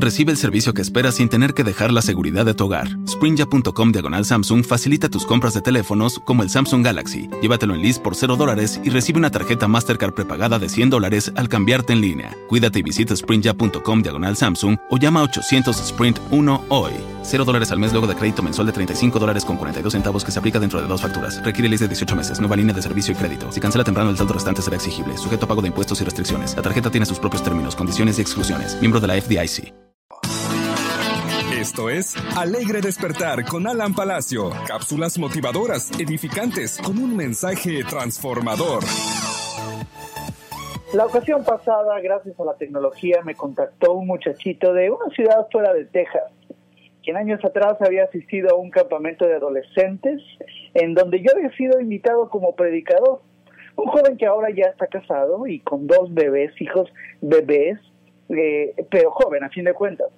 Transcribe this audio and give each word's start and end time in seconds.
Recibe 0.00 0.32
el 0.32 0.38
servicio 0.38 0.72
que 0.72 0.80
esperas 0.80 1.16
sin 1.16 1.28
tener 1.28 1.52
que 1.52 1.62
dejar 1.62 1.92
la 1.92 2.00
seguridad 2.00 2.46
de 2.46 2.54
tu 2.54 2.64
hogar. 2.64 2.88
Sprinja.com 3.06 3.92
diagonal 3.92 4.24
Samsung 4.24 4.64
facilita 4.64 5.10
tus 5.10 5.26
compras 5.26 5.52
de 5.52 5.60
teléfonos 5.60 6.18
como 6.24 6.42
el 6.42 6.48
Samsung 6.48 6.82
Galaxy. 6.82 7.28
Llévatelo 7.42 7.74
en 7.74 7.82
list 7.82 8.02
por 8.02 8.14
0 8.16 8.36
dólares 8.36 8.80
y 8.82 8.88
recibe 8.88 9.18
una 9.18 9.30
tarjeta 9.30 9.68
Mastercard 9.68 10.14
prepagada 10.14 10.58
de 10.58 10.70
100 10.70 10.88
dólares 10.88 11.30
al 11.36 11.50
cambiarte 11.50 11.92
en 11.92 12.00
línea. 12.00 12.34
Cuídate 12.48 12.78
y 12.78 12.82
visita 12.82 13.14
Sprinja.com 13.14 14.00
diagonal 14.00 14.38
Samsung 14.38 14.78
o 14.88 14.96
llama 14.96 15.20
a 15.20 15.24
800 15.24 15.78
Sprint 15.78 16.18
1 16.30 16.64
hoy. 16.70 16.92
0 17.22 17.44
dólares 17.44 17.70
al 17.70 17.78
mes 17.78 17.92
luego 17.92 18.06
de 18.06 18.14
crédito 18.14 18.42
mensual 18.42 18.68
de 18.68 18.72
35 18.72 19.18
dólares 19.18 19.44
con 19.44 19.58
42 19.58 19.92
centavos 19.92 20.24
que 20.24 20.30
se 20.30 20.38
aplica 20.38 20.58
dentro 20.58 20.80
de 20.80 20.88
dos 20.88 21.02
facturas. 21.02 21.44
Requiere 21.44 21.68
list 21.68 21.82
de 21.82 21.88
18 21.88 22.16
meses. 22.16 22.40
Nueva 22.40 22.56
línea 22.56 22.74
de 22.74 22.80
servicio 22.80 23.12
y 23.12 23.16
crédito. 23.16 23.52
Si 23.52 23.60
cancela 23.60 23.84
temprano 23.84 24.08
el 24.08 24.16
saldo 24.16 24.32
restante 24.32 24.62
será 24.62 24.76
exigible. 24.76 25.18
Sujeto 25.18 25.44
a 25.44 25.48
pago 25.48 25.60
de 25.60 25.68
impuestos 25.68 26.00
y 26.00 26.04
restricciones. 26.04 26.56
La 26.56 26.62
tarjeta 26.62 26.90
tiene 26.90 27.04
sus 27.04 27.18
propios 27.18 27.42
términos, 27.42 27.76
condiciones 27.76 28.16
y 28.16 28.22
exclusiones. 28.22 28.78
Miembro 28.80 28.98
de 28.98 29.06
la 29.06 29.20
FDIC. 29.20 29.89
Esto 31.70 31.88
es 31.88 32.16
Alegre 32.36 32.80
Despertar 32.80 33.44
con 33.44 33.68
Alan 33.68 33.94
Palacio. 33.94 34.50
Cápsulas 34.66 35.16
motivadoras, 35.20 35.92
edificantes, 36.00 36.80
con 36.84 36.98
un 36.98 37.16
mensaje 37.16 37.84
transformador. 37.88 38.82
La 40.92 41.06
ocasión 41.06 41.44
pasada, 41.44 42.00
gracias 42.00 42.40
a 42.40 42.44
la 42.44 42.56
tecnología, 42.56 43.22
me 43.24 43.36
contactó 43.36 43.92
un 43.92 44.08
muchachito 44.08 44.74
de 44.74 44.90
una 44.90 45.14
ciudad 45.14 45.46
fuera 45.52 45.72
de 45.72 45.84
Texas, 45.84 46.24
quien 47.04 47.16
años 47.16 47.38
atrás 47.44 47.80
había 47.82 48.02
asistido 48.02 48.50
a 48.50 48.54
un 48.56 48.70
campamento 48.70 49.24
de 49.24 49.36
adolescentes 49.36 50.20
en 50.74 50.94
donde 50.94 51.22
yo 51.22 51.30
había 51.36 51.52
sido 51.52 51.80
invitado 51.80 52.30
como 52.30 52.56
predicador. 52.56 53.20
Un 53.76 53.86
joven 53.86 54.16
que 54.16 54.26
ahora 54.26 54.48
ya 54.50 54.64
está 54.64 54.88
casado 54.88 55.46
y 55.46 55.60
con 55.60 55.86
dos 55.86 56.12
bebés, 56.12 56.50
hijos 56.60 56.92
bebés, 57.20 57.78
eh, 58.28 58.74
pero 58.90 59.12
joven 59.12 59.44
a 59.44 59.50
fin 59.50 59.66
de 59.66 59.72
cuentas. 59.72 60.08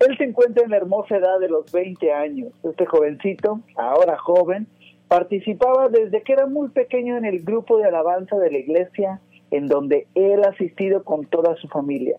Él 0.00 0.16
se 0.18 0.24
encuentra 0.24 0.64
en 0.64 0.70
la 0.70 0.76
hermosa 0.76 1.16
edad 1.16 1.40
de 1.40 1.48
los 1.48 1.72
20 1.72 2.12
años. 2.12 2.52
Este 2.62 2.84
jovencito, 2.86 3.60
ahora 3.76 4.18
joven, 4.18 4.66
participaba 5.08 5.88
desde 5.88 6.22
que 6.22 6.34
era 6.34 6.46
muy 6.46 6.68
pequeño 6.68 7.16
en 7.16 7.24
el 7.24 7.42
grupo 7.42 7.78
de 7.78 7.86
alabanza 7.86 8.36
de 8.36 8.50
la 8.50 8.58
iglesia 8.58 9.20
en 9.50 9.68
donde 9.68 10.06
él 10.14 10.44
ha 10.44 10.50
asistido 10.50 11.04
con 11.04 11.24
toda 11.26 11.56
su 11.56 11.68
familia. 11.68 12.18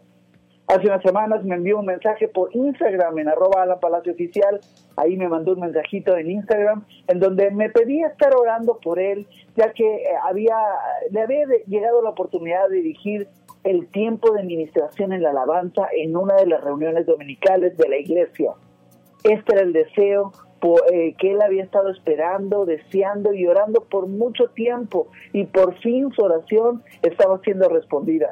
Hace 0.68 0.88
unas 0.88 1.02
semanas 1.02 1.46
me 1.46 1.56
envió 1.56 1.80
un 1.80 1.86
mensaje 1.86 2.28
por 2.28 2.54
Instagram 2.54 3.18
en 3.20 3.30
arroba 3.30 3.66
la 3.66 3.80
Palacio 3.80 4.12
Oficial. 4.12 4.60
Ahí 4.98 5.16
me 5.16 5.30
mandó 5.30 5.54
un 5.54 5.62
mensajito 5.62 6.18
en 6.18 6.30
Instagram 6.30 6.84
en 7.08 7.20
donde 7.20 7.52
me 7.52 7.70
pedía 7.70 8.08
estar 8.08 8.36
orando 8.36 8.78
por 8.78 9.00
él, 9.00 9.28
ya 9.56 9.72
que 9.72 9.86
eh, 9.86 10.08
había, 10.24 10.58
le 11.10 11.22
había 11.22 11.46
llegado 11.68 12.02
la 12.02 12.10
oportunidad 12.10 12.68
de 12.68 12.78
dirigir 12.78 13.30
el 13.68 13.88
tiempo 13.88 14.32
de 14.32 14.40
administración 14.40 15.12
en 15.12 15.22
la 15.22 15.32
alabanza 15.32 15.88
en 15.92 16.16
una 16.16 16.36
de 16.36 16.48
las 16.48 16.64
reuniones 16.64 17.06
dominicales 17.06 17.76
de 17.76 17.90
la 17.90 17.98
iglesia. 17.98 18.52
Este 19.26 19.54
era 19.54 19.62
el 19.62 19.74
deseo 19.74 20.32
eh, 20.94 21.16
que 21.18 21.34
él 21.34 21.42
había 21.42 21.66
estado 21.66 21.90
esperando, 21.90 22.66
deseando 22.66 23.34
y 23.34 23.46
orando 23.46 23.82
por 23.82 24.08
mucho 24.08 24.48
tiempo 24.52 25.10
y 25.34 25.44
por 25.44 25.78
fin 25.80 26.10
su 26.14 26.22
oración 26.22 26.82
estaba 27.02 27.40
siendo 27.40 27.68
respondida. 27.68 28.32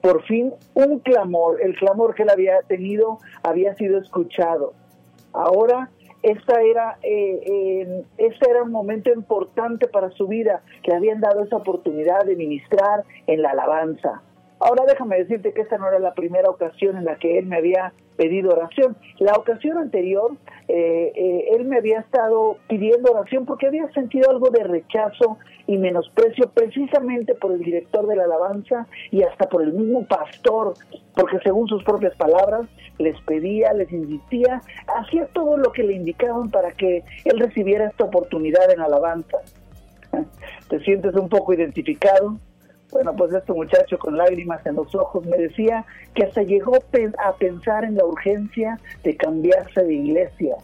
Por 0.00 0.22
fin 0.24 0.54
un 0.72 1.00
clamor, 1.00 1.60
el 1.60 1.76
clamor 1.76 2.14
que 2.14 2.22
él 2.22 2.30
había 2.30 2.62
tenido 2.62 3.18
había 3.42 3.74
sido 3.74 3.98
escuchado. 3.98 4.72
Ahora 5.34 5.90
esta 6.22 6.62
era, 6.62 6.96
eh, 7.02 8.02
este 8.16 8.50
era 8.50 8.62
un 8.62 8.70
momento 8.70 9.12
importante 9.12 9.88
para 9.88 10.10
su 10.12 10.26
vida, 10.26 10.62
que 10.82 10.90
le 10.90 10.96
habían 10.96 11.20
dado 11.20 11.42
esa 11.44 11.56
oportunidad 11.56 12.24
de 12.24 12.34
ministrar 12.34 13.04
en 13.26 13.42
la 13.42 13.50
alabanza. 13.50 14.22
Ahora 14.60 14.84
déjame 14.86 15.16
decirte 15.16 15.54
que 15.54 15.62
esta 15.62 15.78
no 15.78 15.88
era 15.88 15.98
la 15.98 16.12
primera 16.12 16.50
ocasión 16.50 16.98
en 16.98 17.06
la 17.06 17.16
que 17.16 17.38
él 17.38 17.46
me 17.46 17.56
había 17.56 17.94
pedido 18.16 18.50
oración. 18.50 18.94
La 19.18 19.32
ocasión 19.32 19.78
anterior, 19.78 20.32
eh, 20.68 21.12
eh, 21.14 21.44
él 21.56 21.64
me 21.64 21.78
había 21.78 22.00
estado 22.00 22.58
pidiendo 22.68 23.10
oración 23.10 23.46
porque 23.46 23.66
había 23.66 23.90
sentido 23.92 24.30
algo 24.30 24.50
de 24.50 24.62
rechazo 24.62 25.38
y 25.66 25.78
menosprecio 25.78 26.50
precisamente 26.50 27.34
por 27.34 27.52
el 27.52 27.60
director 27.60 28.06
de 28.06 28.16
la 28.16 28.24
alabanza 28.24 28.86
y 29.10 29.22
hasta 29.22 29.48
por 29.48 29.62
el 29.62 29.72
mismo 29.72 30.06
pastor, 30.06 30.74
porque 31.14 31.38
según 31.42 31.66
sus 31.66 31.82
propias 31.82 32.14
palabras, 32.16 32.68
les 32.98 33.18
pedía, 33.22 33.72
les 33.72 33.90
insistía, 33.90 34.60
hacía 34.98 35.26
todo 35.32 35.56
lo 35.56 35.72
que 35.72 35.84
le 35.84 35.94
indicaban 35.94 36.50
para 36.50 36.72
que 36.72 37.02
él 37.24 37.40
recibiera 37.40 37.86
esta 37.88 38.04
oportunidad 38.04 38.70
en 38.70 38.80
alabanza. 38.80 39.38
¿Te 40.68 40.80
sientes 40.80 41.14
un 41.14 41.30
poco 41.30 41.54
identificado? 41.54 42.36
Bueno, 42.92 43.14
pues 43.14 43.32
este 43.32 43.52
muchacho 43.52 43.98
con 43.98 44.16
lágrimas 44.16 44.64
en 44.66 44.74
los 44.74 44.92
ojos 44.94 45.24
me 45.24 45.36
decía 45.36 45.84
que 46.14 46.24
hasta 46.24 46.42
llegó 46.42 46.76
a 46.76 47.32
pensar 47.36 47.84
en 47.84 47.96
la 47.96 48.04
urgencia 48.04 48.80
de 49.04 49.16
cambiarse 49.16 49.84
de 49.84 49.94
iglesia. 49.94 50.56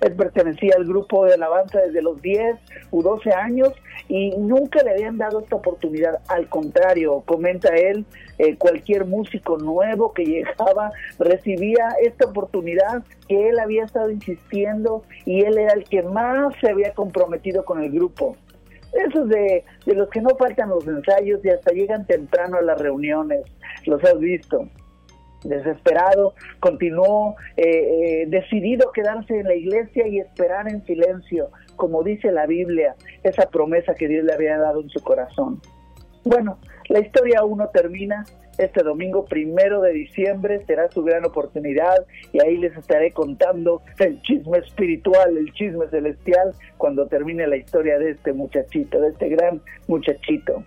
Él 0.00 0.14
pertenecía 0.14 0.74
al 0.76 0.84
grupo 0.84 1.26
de 1.26 1.34
alabanza 1.34 1.80
desde 1.80 2.02
los 2.02 2.22
10 2.22 2.56
u 2.92 3.02
12 3.02 3.32
años 3.32 3.72
y 4.08 4.30
nunca 4.38 4.82
le 4.82 4.92
habían 4.92 5.18
dado 5.18 5.40
esta 5.40 5.56
oportunidad. 5.56 6.20
Al 6.28 6.48
contrario, 6.48 7.22
comenta 7.26 7.74
él, 7.74 8.06
eh, 8.38 8.56
cualquier 8.56 9.04
músico 9.06 9.58
nuevo 9.58 10.12
que 10.12 10.24
llegaba 10.24 10.92
recibía 11.18 11.88
esta 12.00 12.26
oportunidad 12.26 13.02
que 13.26 13.48
él 13.48 13.58
había 13.58 13.84
estado 13.84 14.10
insistiendo 14.10 15.02
y 15.26 15.40
él 15.40 15.58
era 15.58 15.74
el 15.74 15.84
que 15.84 16.02
más 16.02 16.54
se 16.60 16.70
había 16.70 16.94
comprometido 16.94 17.64
con 17.64 17.82
el 17.82 17.90
grupo. 17.90 18.36
Esos 18.92 19.28
de, 19.28 19.64
los 19.86 20.08
que 20.08 20.20
no 20.20 20.30
faltan 20.36 20.70
los 20.70 20.86
ensayos 20.86 21.44
y 21.44 21.50
hasta 21.50 21.72
llegan 21.72 22.06
temprano 22.06 22.58
a 22.58 22.62
las 22.62 22.80
reuniones, 22.80 23.42
los 23.86 24.02
has 24.04 24.18
visto. 24.18 24.68
Desesperado, 25.44 26.34
continuó 26.58 27.36
eh, 27.56 27.64
eh, 27.64 28.26
decidido 28.28 28.90
quedarse 28.92 29.38
en 29.38 29.46
la 29.46 29.54
iglesia 29.54 30.08
y 30.08 30.18
esperar 30.18 30.68
en 30.68 30.84
silencio, 30.84 31.50
como 31.76 32.02
dice 32.02 32.32
la 32.32 32.46
Biblia, 32.46 32.96
esa 33.22 33.48
promesa 33.48 33.94
que 33.94 34.08
Dios 34.08 34.24
le 34.24 34.32
había 34.32 34.58
dado 34.58 34.80
en 34.80 34.88
su 34.88 35.00
corazón. 35.00 35.60
Bueno, 36.24 36.58
la 36.88 37.00
historia 37.00 37.40
aún 37.40 37.58
no 37.58 37.68
termina, 37.68 38.24
este 38.58 38.82
domingo 38.82 39.24
primero 39.24 39.80
de 39.80 39.92
diciembre 39.92 40.64
será 40.66 40.90
su 40.90 41.02
gran 41.04 41.24
oportunidad 41.24 42.06
y 42.32 42.44
ahí 42.44 42.56
les 42.56 42.76
estaré 42.76 43.12
contando 43.12 43.82
el 43.98 44.20
chisme 44.22 44.58
espiritual, 44.58 45.36
el 45.36 45.52
chisme 45.52 45.88
celestial, 45.88 46.52
cuando 46.76 47.06
termine 47.06 47.46
la 47.46 47.56
historia 47.56 47.98
de 47.98 48.10
este 48.10 48.32
muchachito, 48.32 49.00
de 49.00 49.10
este 49.10 49.28
gran 49.28 49.62
muchachito. 49.86 50.64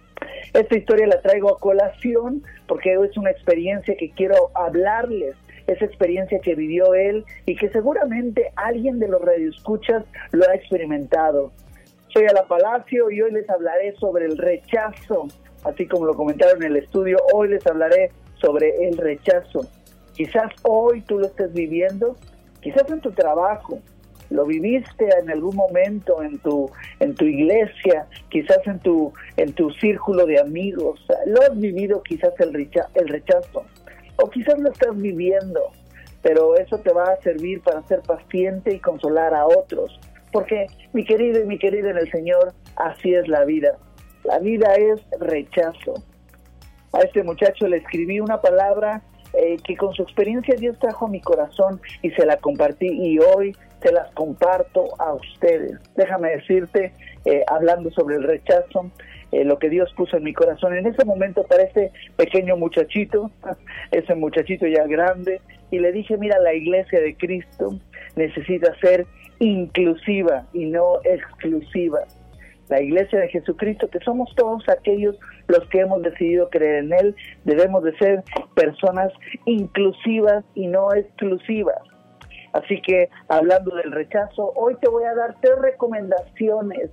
Esta 0.54 0.78
historia 0.78 1.08
la 1.08 1.22
traigo 1.22 1.50
a 1.50 1.60
colación 1.60 2.44
porque 2.68 2.94
es 2.94 3.18
una 3.18 3.32
experiencia 3.32 3.96
que 3.98 4.12
quiero 4.12 4.52
hablarles 4.56 5.36
esa 5.68 5.86
experiencia 5.86 6.40
que 6.40 6.56
vivió 6.56 6.94
él 6.94 7.26
y 7.46 7.56
que 7.56 7.70
seguramente 7.70 8.52
alguien 8.56 9.00
de 9.00 9.08
los 9.08 9.22
radioescuchas 9.22 10.04
lo 10.32 10.50
ha 10.50 10.56
experimentado. 10.56 11.52
Soy 12.10 12.26
a 12.26 12.34
la 12.34 12.44
Palacio 12.46 13.10
y 13.10 13.22
hoy 13.22 13.32
les 13.32 13.50
hablaré 13.50 13.94
sobre 13.96 14.26
el 14.26 14.38
rechazo 14.38 15.28
así 15.64 15.88
como 15.88 16.06
lo 16.06 16.16
comentaron 16.16 16.64
en 16.64 16.72
el 16.72 16.84
estudio, 16.84 17.18
hoy 17.34 17.50
les 17.50 17.66
hablaré 17.68 18.12
sobre 18.40 18.88
el 18.88 18.98
rechazo. 18.98 19.62
Quizás 20.14 20.52
hoy 20.64 21.02
tú 21.02 21.20
lo 21.20 21.28
estés 21.28 21.54
viviendo, 21.54 22.16
quizás 22.62 22.90
en 22.90 23.02
tu 23.02 23.12
trabajo, 23.12 23.80
lo 24.30 24.46
viviste 24.46 25.10
en 25.20 25.30
algún 25.30 25.56
momento 25.56 26.24
en 26.24 26.40
tu 26.40 26.72
en 27.00 27.16
tu 27.16 27.26
iglesia, 27.26 28.08
quizás 28.30 28.60
en 28.66 28.80
tu 28.80 29.14
en 29.38 29.54
tu 29.54 29.72
círculo 29.72 30.26
de 30.26 30.40
amigos, 30.40 31.06
lo 31.26 31.42
has 31.42 31.58
vivido 31.60 32.02
quizás 32.02 32.34
el 32.40 32.56
el 32.96 33.08
rechazo 33.08 33.66
o 34.18 34.30
quizás 34.30 34.58
lo 34.60 34.72
estás 34.72 34.96
viviendo, 34.98 35.72
pero 36.22 36.56
eso 36.56 36.78
te 36.80 36.94
va 36.94 37.12
a 37.12 37.22
servir 37.22 37.62
para 37.62 37.82
ser 37.84 38.02
paciente 38.02 38.74
y 38.74 38.80
consolar 38.80 39.34
a 39.34 39.46
otros, 39.46 40.00
porque 40.32 40.68
mi 40.94 41.04
querido 41.04 41.42
y 41.42 41.46
mi 41.46 41.58
querida 41.58 41.90
en 41.90 41.98
el 41.98 42.10
Señor, 42.12 42.54
así 42.78 43.14
es 43.14 43.28
la 43.28 43.44
vida. 43.46 43.78
La 44.24 44.40
vida 44.40 44.74
es 44.76 45.02
rechazo. 45.20 45.94
A 46.94 47.00
este 47.00 47.24
muchacho 47.24 47.68
le 47.68 47.78
escribí 47.78 48.20
una 48.20 48.42
palabra 48.42 49.02
eh, 49.34 49.58
que 49.64 49.78
con 49.78 49.94
su 49.94 50.04
experiencia 50.04 50.56
Dios 50.58 50.78
trajo 50.80 51.06
a 51.06 51.10
mi 51.10 51.22
corazón 51.22 51.80
y 52.02 52.12
se 52.12 52.26
la 52.26 52.38
compartí 52.38 52.88
y 52.88 53.18
hoy 53.20 53.56
se 53.82 53.92
las 53.92 54.12
comparto 54.14 54.90
a 55.00 55.14
ustedes. 55.14 55.80
Déjame 55.96 56.32
decirte, 56.32 56.94
eh, 57.26 57.44
hablando 57.48 57.90
sobre 57.92 58.18
el 58.18 58.24
rechazo, 58.24 58.92
eh, 59.32 59.46
lo 59.46 59.58
que 59.58 59.70
Dios 59.70 59.92
puso 59.96 60.18
en 60.18 60.24
mi 60.24 60.34
corazón. 60.34 60.76
En 60.76 60.86
ese 60.86 61.06
momento 61.06 61.44
para 61.44 61.64
ese 61.64 61.92
pequeño 62.18 62.58
muchachito, 62.58 63.32
ese 63.92 64.14
muchachito 64.16 64.68
ya 64.68 64.86
grande, 64.86 65.40
y 65.72 65.80
le 65.80 65.94
dije, 65.94 66.18
mira, 66.18 66.38
la 66.40 66.54
iglesia 66.54 67.00
de 67.00 67.16
Cristo 67.16 67.80
necesita 68.16 68.76
ser 68.82 69.08
inclusiva 69.40 70.46
y 70.54 70.66
no 70.66 71.00
exclusiva 71.06 72.02
la 72.72 72.82
iglesia 72.82 73.20
de 73.20 73.28
Jesucristo, 73.28 73.90
que 73.90 74.00
somos 74.00 74.34
todos 74.36 74.68
aquellos 74.70 75.18
los 75.48 75.68
que 75.70 75.82
hemos 75.82 76.02
decidido 76.02 76.50
creer 76.50 76.86
en 76.86 76.94
Él, 76.94 77.16
debemos 77.44 77.84
de 77.84 77.96
ser 77.98 78.24
personas 78.56 79.12
inclusivas 79.46 80.46
y 80.56 80.68
no 80.68 80.94
exclusivas. 80.94 81.82
Así 82.54 82.82
que 82.82 83.10
hablando 83.28 83.76
del 83.76 83.92
rechazo, 83.92 84.54
hoy 84.56 84.76
te 84.82 84.90
voy 84.90 85.04
a 85.04 85.14
dar 85.14 85.36
tres 85.42 85.58
recomendaciones 85.62 86.92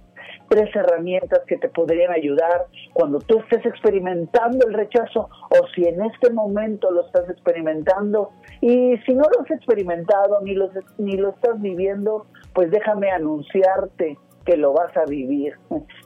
tres 0.48 0.74
herramientas 0.74 1.40
que 1.46 1.56
te 1.58 1.68
podrían 1.68 2.12
ayudar 2.12 2.66
cuando 2.92 3.18
tú 3.20 3.40
estés 3.40 3.64
experimentando 3.66 4.66
el 4.66 4.74
rechazo 4.74 5.28
o 5.50 5.66
si 5.74 5.84
en 5.84 6.02
este 6.02 6.32
momento 6.32 6.90
lo 6.90 7.06
estás 7.06 7.28
experimentando 7.28 8.30
y 8.60 8.96
si 9.06 9.14
no 9.14 9.24
lo 9.24 9.42
has 9.42 9.50
experimentado 9.50 10.40
ni 10.42 10.54
lo, 10.54 10.70
ni 10.98 11.16
lo 11.16 11.30
estás 11.30 11.60
viviendo, 11.60 12.26
pues 12.54 12.70
déjame 12.70 13.10
anunciarte 13.10 14.18
que 14.48 14.56
lo 14.56 14.72
vas 14.72 14.96
a 14.96 15.04
vivir. 15.04 15.58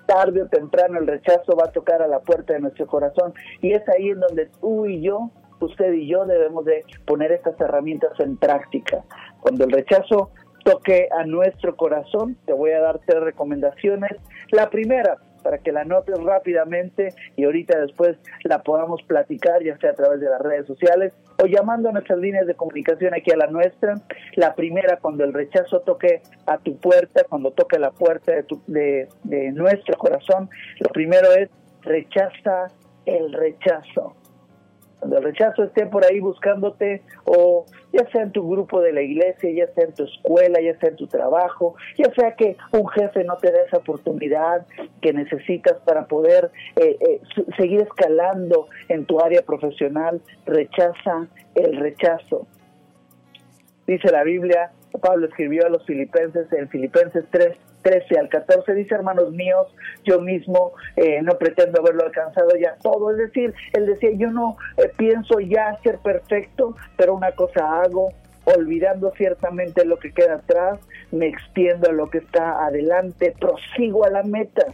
Tarde 0.07 0.43
o 0.43 0.49
temprano 0.49 0.99
el 0.99 1.07
rechazo 1.07 1.55
va 1.57 1.67
a 1.67 1.71
tocar 1.73 2.03
a 2.03 2.09
la 2.09 2.19
puerta 2.19 2.55
de 2.55 2.59
nuestro 2.59 2.89
corazón 2.89 3.33
y 3.61 3.73
es 3.73 3.89
ahí 3.89 4.09
en 4.09 4.19
donde 4.19 4.47
tú 4.61 4.85
y 4.85 5.01
yo, 5.01 5.31
usted 5.61 5.93
y 5.93 6.09
yo 6.09 6.27
debemos 6.27 6.65
de 6.65 6.85
poner 7.07 7.31
estas 7.31 7.61
herramientas 7.61 8.19
en 8.19 8.37
práctica. 8.37 9.05
Cuando 9.41 9.65
el 9.65 9.71
rechazo 9.71 10.31
toque 10.65 11.09
a 11.17 11.25
nuestro 11.25 11.77
corazón, 11.77 12.37
te 12.45 12.53
voy 12.53 12.73
a 12.73 12.81
dar 12.81 12.99
tres 13.07 13.23
recomendaciones. 13.23 14.11
La 14.51 14.71
primera, 14.71 15.19
para 15.45 15.59
que 15.59 15.71
la 15.71 15.85
notes 15.85 16.21
rápidamente 16.21 17.15
y 17.37 17.45
ahorita 17.45 17.79
después 17.79 18.17
la 18.43 18.65
podamos 18.65 19.05
platicar, 19.05 19.63
ya 19.63 19.79
sea 19.79 19.91
a 19.91 19.95
través 19.95 20.19
de 20.19 20.29
las 20.29 20.41
redes 20.41 20.67
sociales 20.67 21.13
o 21.43 21.47
llamando 21.47 21.89
a 21.89 21.93
nuestras 21.93 22.19
líneas 22.19 22.47
de 22.47 22.55
comunicación 22.55 23.15
aquí 23.15 23.33
a 23.33 23.37
la 23.37 23.49
nuestra. 23.49 23.95
La 24.37 24.55
primera, 24.55 24.99
cuando 24.99 25.25
el 25.25 25.33
rechazo 25.33 25.81
toque 25.81 26.23
a 26.47 26.59
tu 26.59 26.79
puerta, 26.79 27.25
cuando 27.29 27.51
toque 27.51 27.79
la 27.79 27.91
puerta 27.91 28.33
de, 28.33 28.45
de, 28.67 29.09
de 29.25 29.53
nuestro 29.53 29.99
corazón, 29.99 30.49
lo 30.79 30.89
primero 30.91 31.33
es 31.33 31.51
rechaza 31.83 32.69
el 33.07 33.33
rechazo 33.33 34.15
cuando 35.03 35.19
el 35.19 35.25
rechazo 35.25 35.65
esté 35.65 35.87
por 35.87 36.07
ahí 36.07 36.21
buscándote, 36.21 37.03
o 37.25 37.67
ya 37.93 38.09
sea 38.13 38.23
en 38.23 38.31
tu 38.31 38.49
grupo 38.49 38.81
de 38.81 38.93
la 38.93 39.03
iglesia, 39.03 39.51
ya 39.51 39.67
sea 39.75 39.87
en 39.87 39.95
tu 39.95 40.05
escuela, 40.05 40.61
ya 40.61 40.79
sea 40.79 40.91
en 40.91 40.97
tu 40.97 41.09
trabajo, 41.09 41.75
ya 41.99 42.15
sea 42.15 42.37
que 42.37 42.57
un 42.71 42.87
jefe 42.87 43.25
no 43.25 43.37
te 43.39 43.51
dé 43.51 43.65
esa 43.67 43.79
oportunidad 43.79 44.65
que 45.01 45.13
necesitas 45.13 45.75
para 45.85 46.07
poder 46.07 46.53
eh, 46.77 46.97
eh, 47.01 47.21
seguir 47.57 47.81
escalando 47.81 48.69
en 48.89 49.05
tu 49.05 49.21
área 49.21 49.43
profesional, 49.43 50.23
rechaza 50.47 51.27
el 51.57 51.79
rechazo. 51.79 52.47
Dice 53.89 54.09
la 54.13 54.23
Biblia, 54.23 54.71
Pablo 55.01 55.27
escribió 55.27 55.67
a 55.67 55.69
los 55.69 55.85
filipenses 55.85 56.47
en 56.53 56.69
Filipenses 56.69 57.25
3, 57.33 57.57
13 57.83 58.19
al 58.19 58.29
14 58.29 58.75
dice, 58.75 58.95
hermanos 58.95 59.33
míos, 59.33 59.67
yo 60.05 60.21
mismo 60.21 60.73
eh, 60.97 61.21
no 61.23 61.33
pretendo 61.39 61.81
haberlo 61.81 62.05
alcanzado 62.05 62.51
ya 62.61 62.77
todo. 62.83 63.11
Es 63.11 63.19
decir, 63.19 63.55
él 63.73 63.87
decía, 63.87 64.11
yo 64.15 64.31
no 64.31 64.57
eh, 64.77 64.91
pienso 64.97 65.41
ya 65.41 65.79
ser 65.83 65.99
perfecto, 65.99 66.77
pero 66.97 67.15
una 67.15 67.33
cosa 67.33 67.83
hago, 67.83 68.13
olvidando 68.45 69.13
ciertamente 69.17 69.85
lo 69.85 69.99
que 69.99 70.13
queda 70.13 70.35
atrás, 70.35 70.81
me 71.11 71.27
extiendo 71.27 71.91
a 71.91 71.93
lo 71.93 72.11
que 72.11 72.19
está 72.19 72.65
adelante, 72.65 73.35
prosigo 73.39 74.05
a 74.05 74.11
la 74.11 74.23
meta. 74.23 74.67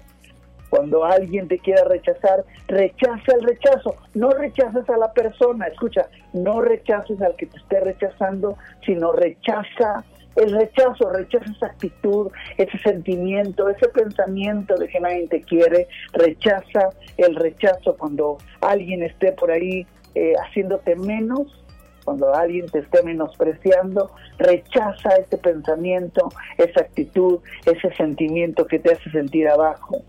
Cuando 0.70 1.04
alguien 1.04 1.48
te 1.48 1.58
quiera 1.58 1.84
rechazar, 1.84 2.44
rechaza 2.66 3.32
el 3.34 3.42
rechazo. 3.42 3.96
No 4.14 4.30
rechaces 4.30 4.88
a 4.90 4.96
la 4.98 5.12
persona, 5.12 5.66
escucha, 5.66 6.08
no 6.34 6.60
rechaces 6.60 7.20
al 7.22 7.36
que 7.36 7.46
te 7.46 7.56
esté 7.56 7.80
rechazando, 7.80 8.56
sino 8.84 9.12
rechaza 9.12 10.04
el 10.36 10.52
rechazo, 10.52 11.10
rechaza 11.10 11.50
esa 11.50 11.66
actitud, 11.66 12.30
ese 12.56 12.78
sentimiento, 12.78 13.68
ese 13.68 13.88
pensamiento 13.88 14.76
de 14.76 14.88
que 14.88 15.00
nadie 15.00 15.26
te 15.28 15.42
quiere, 15.42 15.88
rechaza 16.12 16.90
el 17.16 17.34
rechazo 17.34 17.96
cuando 17.96 18.38
alguien 18.60 19.02
esté 19.02 19.32
por 19.32 19.50
ahí 19.50 19.86
eh, 20.14 20.34
haciéndote 20.44 20.96
menos, 20.96 21.64
cuando 22.04 22.34
alguien 22.34 22.66
te 22.66 22.78
esté 22.78 23.02
menospreciando, 23.02 24.10
rechaza 24.38 25.16
ese 25.16 25.36
pensamiento, 25.36 26.28
esa 26.56 26.80
actitud, 26.80 27.40
ese 27.66 27.94
sentimiento 27.96 28.66
que 28.66 28.78
te 28.78 28.92
hace 28.92 29.10
sentir 29.10 29.48
abajo. 29.48 30.02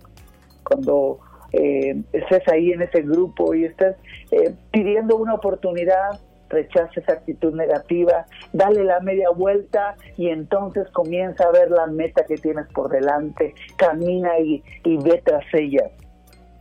Cuando 0.63 1.19
eh, 1.51 2.01
estés 2.13 2.48
ahí 2.48 2.72
en 2.72 2.83
ese 2.83 3.01
grupo 3.01 3.54
y 3.54 3.65
estés 3.65 3.95
eh, 4.31 4.54
pidiendo 4.72 5.18
una 5.18 5.33
oportunidad, 5.33 6.19
rechaza 6.50 7.00
esa 7.00 7.13
actitud 7.13 7.54
negativa, 7.54 8.25
dale 8.54 8.84
la 8.84 9.00
media 9.00 9.30
vuelta 9.30 9.96
y 10.18 10.30
entonces 10.30 10.90
comienza 10.92 11.46
a 11.46 11.51
ver 11.51 11.72
la 11.72 11.88
meta 11.88 12.25
que 12.25 12.36
tienes 12.36 12.68
por 12.74 12.90
delante, 12.90 13.54
camina 13.78 14.40
y, 14.40 14.63
y 14.84 14.98
ve 14.98 15.22
tras 15.24 15.46
ella. 15.54 15.90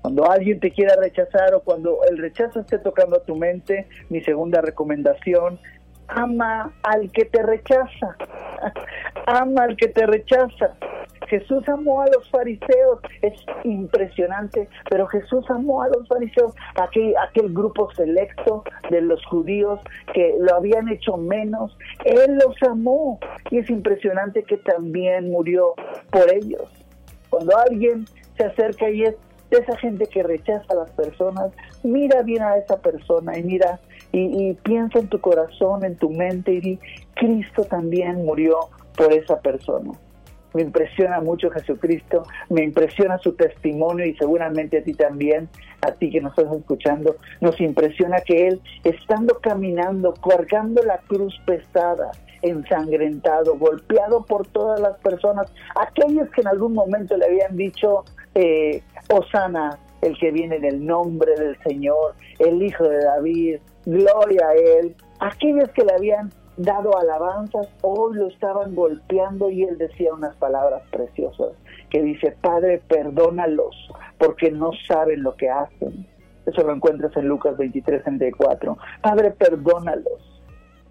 Cuando 0.02 0.30
alguien 0.30 0.60
te 0.60 0.70
quiera 0.70 0.94
rechazar 0.96 1.54
o 1.54 1.60
cuando 1.60 1.98
el 2.08 2.18
rechazo 2.18 2.60
esté 2.60 2.78
tocando 2.78 3.16
a 3.16 3.24
tu 3.24 3.34
mente, 3.34 3.88
mi 4.08 4.20
segunda 4.22 4.60
recomendación, 4.60 5.58
ama 6.08 6.72
al 6.82 7.10
que 7.12 7.24
te 7.24 7.42
rechaza, 7.42 8.16
ama 9.26 9.64
al 9.64 9.76
que 9.76 9.88
te 9.88 10.06
rechaza. 10.06 10.74
Jesús 11.28 11.68
amó 11.68 12.02
a 12.02 12.06
los 12.06 12.28
fariseos, 12.30 13.00
es 13.22 13.34
impresionante, 13.64 14.68
pero 14.88 15.06
Jesús 15.06 15.44
amó 15.50 15.82
a 15.82 15.88
los 15.88 16.08
fariseos, 16.08 16.54
aquel, 16.74 17.14
aquel 17.16 17.52
grupo 17.52 17.90
selecto 17.92 18.64
de 18.90 19.02
los 19.02 19.24
judíos 19.26 19.80
que 20.14 20.34
lo 20.40 20.56
habían 20.56 20.88
hecho 20.88 21.16
menos, 21.16 21.76
Él 22.04 22.38
los 22.38 22.60
amó 22.62 23.18
y 23.50 23.58
es 23.58 23.70
impresionante 23.70 24.42
que 24.42 24.56
también 24.58 25.30
murió 25.30 25.74
por 26.10 26.32
ellos. 26.32 26.68
Cuando 27.30 27.56
alguien 27.58 28.06
se 28.36 28.44
acerca 28.44 28.88
y 28.90 29.04
es 29.04 29.14
de 29.50 29.58
esa 29.58 29.76
gente 29.78 30.06
que 30.06 30.22
rechaza 30.22 30.72
a 30.72 30.76
las 30.76 30.90
personas, 30.92 31.52
mira 31.82 32.22
bien 32.22 32.42
a 32.42 32.56
esa 32.56 32.78
persona 32.80 33.38
y 33.38 33.42
mira 33.42 33.80
y, 34.12 34.48
y 34.48 34.54
piensa 34.54 34.98
en 34.98 35.08
tu 35.08 35.20
corazón, 35.20 35.84
en 35.84 35.96
tu 35.96 36.10
mente 36.10 36.52
y 36.52 36.60
di, 36.60 36.78
Cristo 37.14 37.64
también 37.64 38.24
murió 38.24 38.58
por 38.96 39.12
esa 39.12 39.40
persona 39.40 39.92
me 40.54 40.62
impresiona 40.62 41.20
mucho 41.20 41.50
Jesucristo, 41.50 42.24
me 42.48 42.62
impresiona 42.62 43.18
su 43.18 43.34
testimonio 43.34 44.06
y 44.06 44.14
seguramente 44.16 44.78
a 44.78 44.82
ti 44.82 44.94
también, 44.94 45.48
a 45.82 45.92
ti 45.92 46.10
que 46.10 46.20
nos 46.20 46.36
estás 46.36 46.56
escuchando, 46.56 47.16
nos 47.40 47.60
impresiona 47.60 48.20
que 48.20 48.48
Él, 48.48 48.60
estando 48.84 49.38
caminando, 49.40 50.14
cargando 50.14 50.82
la 50.82 50.98
cruz 50.98 51.40
pesada, 51.46 52.12
ensangrentado, 52.42 53.56
golpeado 53.58 54.24
por 54.24 54.46
todas 54.46 54.80
las 54.80 54.98
personas, 54.98 55.52
aquellos 55.74 56.30
que 56.30 56.40
en 56.40 56.48
algún 56.48 56.74
momento 56.74 57.16
le 57.16 57.26
habían 57.26 57.56
dicho, 57.56 58.04
eh, 58.34 58.82
Osana, 59.10 59.78
el 60.00 60.16
que 60.18 60.30
viene 60.30 60.56
en 60.56 60.64
el 60.64 60.86
nombre 60.86 61.34
del 61.34 61.58
Señor, 61.62 62.14
el 62.38 62.62
Hijo 62.62 62.84
de 62.84 63.02
David, 63.02 63.58
gloria 63.84 64.48
a 64.48 64.54
Él, 64.54 64.94
aquellos 65.18 65.68
que 65.70 65.84
le 65.84 65.92
habían 65.92 66.30
dado 66.58 66.98
alabanzas, 66.98 67.68
hoy 67.82 68.16
lo 68.16 68.26
estaban 68.26 68.74
golpeando 68.74 69.48
y 69.50 69.62
él 69.62 69.78
decía 69.78 70.12
unas 70.12 70.34
palabras 70.36 70.82
preciosas 70.90 71.52
que 71.88 72.02
dice, 72.02 72.36
Padre, 72.40 72.82
perdónalos 72.88 73.90
porque 74.18 74.50
no 74.50 74.72
saben 74.86 75.22
lo 75.22 75.36
que 75.36 75.48
hacen. 75.48 76.06
Eso 76.46 76.62
lo 76.62 76.74
encuentras 76.74 77.16
en 77.16 77.28
Lucas 77.28 77.56
23, 77.56 78.02
34. 78.02 78.76
Padre, 79.02 79.30
perdónalos. 79.30 80.42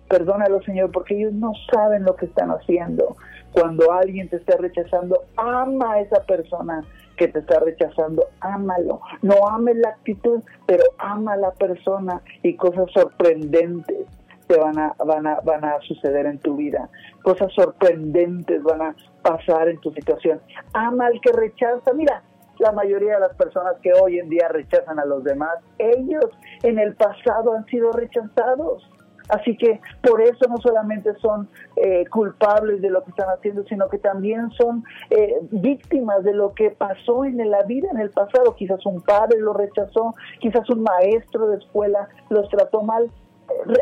Perdónalos, 0.08 0.64
Señor, 0.64 0.92
porque 0.92 1.18
ellos 1.18 1.34
no 1.34 1.52
saben 1.72 2.06
lo 2.06 2.16
que 2.16 2.28
están 2.28 2.50
haciendo. 2.52 3.18
Cuando 3.52 3.92
alguien 3.92 4.30
te 4.30 4.38
está 4.38 4.56
rechazando, 4.58 5.24
ama 5.36 5.94
a 5.94 6.00
esa 6.00 6.22
persona 6.24 6.86
que 7.18 7.28
te 7.28 7.40
está 7.40 7.60
rechazando, 7.60 8.28
ámalo. 8.40 9.02
No 9.22 9.48
ames 9.50 9.76
la 9.78 9.90
actitud, 9.90 10.42
pero 10.66 10.84
ama 11.00 11.34
a 11.34 11.38
la 11.38 11.52
persona 11.52 12.22
y 12.42 12.56
cosas 12.56 12.90
sorprendentes 12.94 14.08
te 14.48 14.58
van 14.58 14.78
a, 14.80 14.96
van 15.06 15.28
a, 15.28 15.40
van 15.42 15.64
a 15.66 15.80
suceder 15.82 16.26
en 16.26 16.40
tu 16.40 16.56
vida. 16.56 16.90
Cosas 17.22 17.52
sorprendentes 17.54 18.64
van 18.64 18.82
a 18.82 18.96
pasar 19.22 19.68
en 19.68 19.80
tu 19.80 19.92
situación. 19.92 20.42
Ama 20.74 21.08
al 21.08 21.20
que 21.22 21.32
rechaza. 21.32 21.94
Mira, 21.94 22.24
la 22.60 22.72
mayoría 22.72 23.16
de 23.16 23.20
las 23.20 23.36
personas 23.36 23.76
que 23.82 23.92
hoy 23.94 24.20
en 24.20 24.30
día 24.30 24.48
rechazan 24.48 25.00
a 25.00 25.06
los 25.06 25.24
demás, 25.24 25.58
ellos 25.78 26.26
en 26.64 26.80
el 26.80 26.96
pasado 26.96 27.54
han 27.54 27.66
sido 27.66 27.92
rechazados. 27.92 28.90
Así 29.30 29.58
que 29.58 29.82
por 30.02 30.22
eso 30.22 30.48
no 30.48 30.58
solamente 30.58 31.14
son 31.16 31.50
eh, 31.76 32.06
culpables 32.08 32.82
de 32.82 32.90
lo 32.90 33.04
que 33.04 33.10
están 33.10 33.28
haciendo, 33.28 33.66
sino 33.66 33.90
que 33.90 33.98
también 33.98 34.50
son 34.52 34.86
eh, 35.10 35.40
víctimas 35.52 36.24
de 36.24 36.34
lo 36.34 36.54
que 36.54 36.72
pasó 36.72 37.26
en 37.26 37.38
la 37.50 37.64
vida 37.64 37.90
en 37.92 38.00
el 38.00 38.10
pasado. 38.12 38.56
Quizás 38.56 38.86
un 38.86 39.02
padre 39.02 39.40
lo 39.40 39.54
rechazó, 39.54 40.16
quizás 40.40 40.70
un 40.70 40.84
maestro 40.84 41.50
de 41.50 41.58
escuela 41.58 42.08
los 42.30 42.48
trató 42.50 42.84
mal, 42.84 43.12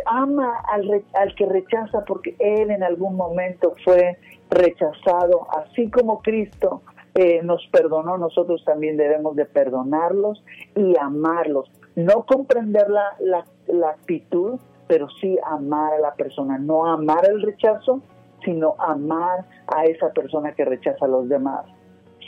ama 0.06 0.62
al, 0.72 1.04
al 1.14 1.36
que 1.36 1.46
rechaza 1.46 2.04
porque 2.06 2.36
él 2.40 2.72
en 2.72 2.84
algún 2.84 3.16
momento 3.16 3.76
fue 3.84 4.18
rechazado, 4.50 5.48
así 5.58 5.90
como 5.90 6.22
Cristo 6.22 6.82
eh, 7.16 7.42
nos 7.44 7.66
perdonó, 7.72 8.18
nosotros 8.18 8.64
también 8.66 8.98
debemos 8.98 9.36
de 9.36 9.46
perdonarlos 9.46 10.44
y 10.76 10.96
amarlos. 11.00 11.72
No 11.96 12.26
comprender 12.26 12.90
la, 12.90 13.16
la, 13.20 13.46
la 13.68 13.90
actitud, 13.90 14.60
pero 14.88 15.08
sí 15.22 15.38
amar 15.46 15.94
a 15.94 16.00
la 16.00 16.14
persona, 16.16 16.58
no 16.58 16.86
amar 16.86 17.28
el 17.30 17.42
rechazo, 17.42 18.02
sino 18.44 18.76
amar 18.80 19.46
a 19.68 19.86
esa 19.86 20.12
persona 20.12 20.54
que 20.54 20.66
rechaza 20.66 21.06
a 21.06 21.08
los 21.08 21.30
demás. 21.30 21.66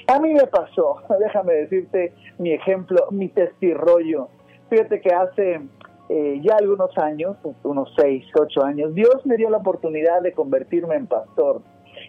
A 0.08 0.20
mí 0.20 0.34
me 0.34 0.48
pasó, 0.48 1.02
déjame 1.20 1.54
decirte 1.54 2.14
mi 2.38 2.54
ejemplo, 2.54 3.08
mi 3.12 3.28
testirrollo. 3.28 4.30
Fíjate 4.70 5.02
que 5.02 5.14
hace 5.14 5.62
eh, 6.10 6.40
ya 6.42 6.56
algunos 6.56 6.98
años, 6.98 7.38
unos 7.64 7.94
seis, 7.98 8.26
ocho 8.40 8.64
años, 8.64 8.94
Dios 8.94 9.26
me 9.26 9.38
dio 9.38 9.50
la 9.50 9.58
oportunidad 9.58 10.22
de 10.22 10.32
convertirme 10.32 10.96
en 10.96 11.08
pastor. 11.08 11.62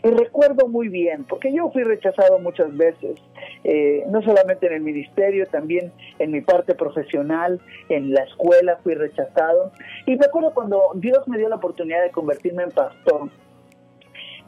Y 0.05 0.11
recuerdo 0.11 0.69
muy 0.69 0.89
bien, 0.89 1.25
porque 1.25 1.53
yo 1.53 1.71
fui 1.71 1.83
rechazado 1.83 2.39
muchas 2.39 2.77
veces, 2.77 3.19
eh, 3.65 4.05
no 4.11 4.23
solamente 4.23 4.67
en 4.67 4.75
el 4.75 4.81
ministerio, 4.83 5.47
también 5.47 5.93
en 6.19 6.31
mi 6.31 6.41
parte 6.41 6.75
profesional, 6.75 7.61
en 7.89 8.13
la 8.13 8.23
escuela 8.23 8.79
fui 8.83 8.95
rechazado. 8.95 9.73
Y 10.07 10.17
me 10.17 10.27
acuerdo 10.27 10.53
cuando 10.55 10.83
Dios 10.95 11.27
me 11.27 11.39
dio 11.39 11.49
la 11.49 11.57
oportunidad 11.57 12.03
de 12.03 12.11
convertirme 12.11 12.65
en 12.65 12.71
pastor, 12.71 13.31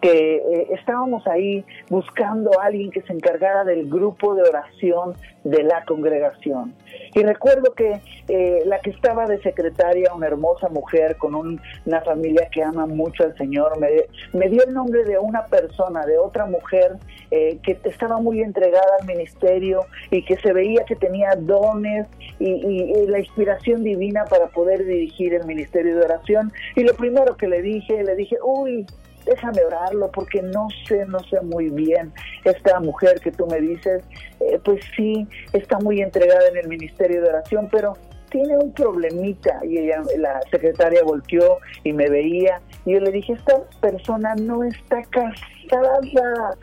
que 0.00 0.37
eh, 0.37 0.66
estábamos 0.71 1.26
ahí 1.26 1.64
buscando 1.88 2.59
a 2.59 2.66
alguien 2.66 2.90
que 2.90 3.02
se 3.02 3.12
encargara 3.12 3.64
del 3.64 3.88
grupo 3.88 4.35
de 4.35 4.42
oración 4.42 5.14
de 5.45 5.62
la 5.62 5.85
congregación. 5.85 6.75
Y 7.14 7.23
recuerdo 7.23 7.73
que 7.75 8.00
eh, 8.28 8.62
la 8.66 8.78
que 8.78 8.90
estaba 8.90 9.26
de 9.26 9.40
secretaria, 9.42 10.14
una 10.14 10.26
hermosa 10.26 10.69
mujer 10.69 11.16
con 11.16 11.35
una 11.35 12.00
familia 12.02 12.49
que 12.50 12.62
ama 12.62 12.87
mucho 12.87 13.25
al 13.25 13.37
Señor, 13.37 13.78
me, 13.78 13.88
me, 14.33 14.49
dio 14.49 14.64
el 14.64 14.73
nombre 14.73 15.04
de 15.04 15.19
una 15.19 15.47
persona, 15.47 16.07
de 16.07 16.19
otra 16.19 16.47
mujer 16.47 16.97
eh, 17.30 17.59
que 17.62 17.78
estaba 17.85 18.19
muy 18.19 18.40
entregada 18.40 18.97
al 19.00 19.07
ministerio 19.07 19.87
y 20.11 20.25
que 20.25 20.37
se 20.38 20.52
veía 20.52 20.85
que 20.85 20.97
tenía 20.97 21.35
dones 21.37 22.07
y, 22.38 22.49
y 22.50 23.07
la 23.07 23.19
inspiración 23.19 23.83
divina 23.83 24.25
para 24.25 24.47
poder 24.49 24.85
dirigir 24.85 25.35
el 25.35 25.47
ministerio 25.47 25.97
de 25.97 26.04
oración. 26.04 26.52
Y 26.76 26.85
lo 26.85 26.95
primero 26.95 27.37
que 27.37 27.49
le 27.49 27.61
dije, 27.62 28.02
le 28.02 28.14
dije, 28.14 28.37
uy, 28.42 28.87
déjame 29.24 29.64
orarlo 29.64 30.10
porque 30.10 30.42
no 30.42 30.68
sé, 30.86 31.04
no 31.06 31.20
sé 31.20 31.40
muy 31.40 31.68
bien. 31.70 32.12
Esta 32.44 32.80
mujer 32.80 33.20
que 33.20 33.32
tú 33.32 33.46
me 33.46 33.60
dices, 33.60 34.02
eh, 34.40 34.58
pues 34.64 34.82
sí, 34.96 35.26
está 35.52 35.78
muy 35.78 36.00
entregada 36.00 36.48
en 36.48 36.56
el 36.56 36.68
ministerio 36.68 37.22
de 37.22 37.28
oración, 37.28 37.68
pero 37.70 37.96
tiene 38.30 38.56
un 38.56 38.72
problemita. 38.72 39.60
Y 39.64 39.78
ella, 39.78 40.02
la 40.18 40.40
secretaria 40.50 41.02
volteó 41.04 41.58
y 41.84 41.92
me 41.92 42.08
veía 42.08 42.60
y 42.84 42.94
yo 42.94 43.00
le 43.00 43.10
dije, 43.10 43.34
esta 43.34 43.62
persona 43.80 44.34
no 44.36 44.64
está 44.64 45.02
casada. 45.04 46.56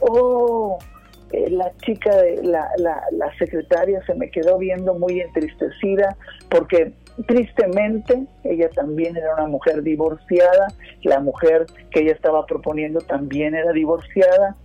Oh, 0.00 0.78
eh, 1.32 1.50
la 1.50 1.70
chica, 1.84 2.16
de 2.16 2.42
la, 2.42 2.68
la, 2.78 3.02
la 3.12 3.36
secretaria 3.38 4.02
se 4.06 4.14
me 4.14 4.30
quedó 4.30 4.58
viendo 4.58 4.94
muy 4.94 5.20
entristecida 5.20 6.16
porque 6.48 6.92
Tristemente, 7.26 8.26
ella 8.44 8.70
también 8.70 9.16
era 9.16 9.34
una 9.34 9.46
mujer 9.46 9.82
divorciada, 9.82 10.68
la 11.02 11.20
mujer 11.20 11.66
que 11.90 12.00
ella 12.00 12.12
estaba 12.12 12.46
proponiendo 12.46 13.00
también 13.00 13.54
era 13.54 13.72
divorciada. 13.72 14.56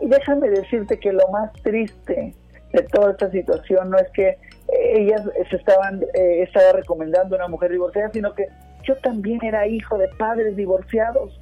Y 0.00 0.08
déjame 0.08 0.50
decirte 0.50 0.98
que 0.98 1.12
lo 1.12 1.26
más 1.28 1.52
triste 1.62 2.34
de 2.72 2.82
toda 2.84 3.12
esta 3.12 3.30
situación 3.30 3.90
no 3.90 3.98
es 3.98 4.10
que 4.12 4.36
ellas 4.68 5.22
se 5.50 5.56
estaban 5.56 6.02
eh, 6.14 6.42
estaba 6.42 6.72
recomendando 6.72 7.36
una 7.36 7.48
mujer 7.48 7.70
divorciada, 7.70 8.10
sino 8.12 8.34
que 8.34 8.46
yo 8.84 8.96
también 8.96 9.38
era 9.44 9.66
hijo 9.66 9.96
de 9.98 10.08
padres 10.18 10.56
divorciados 10.56 11.38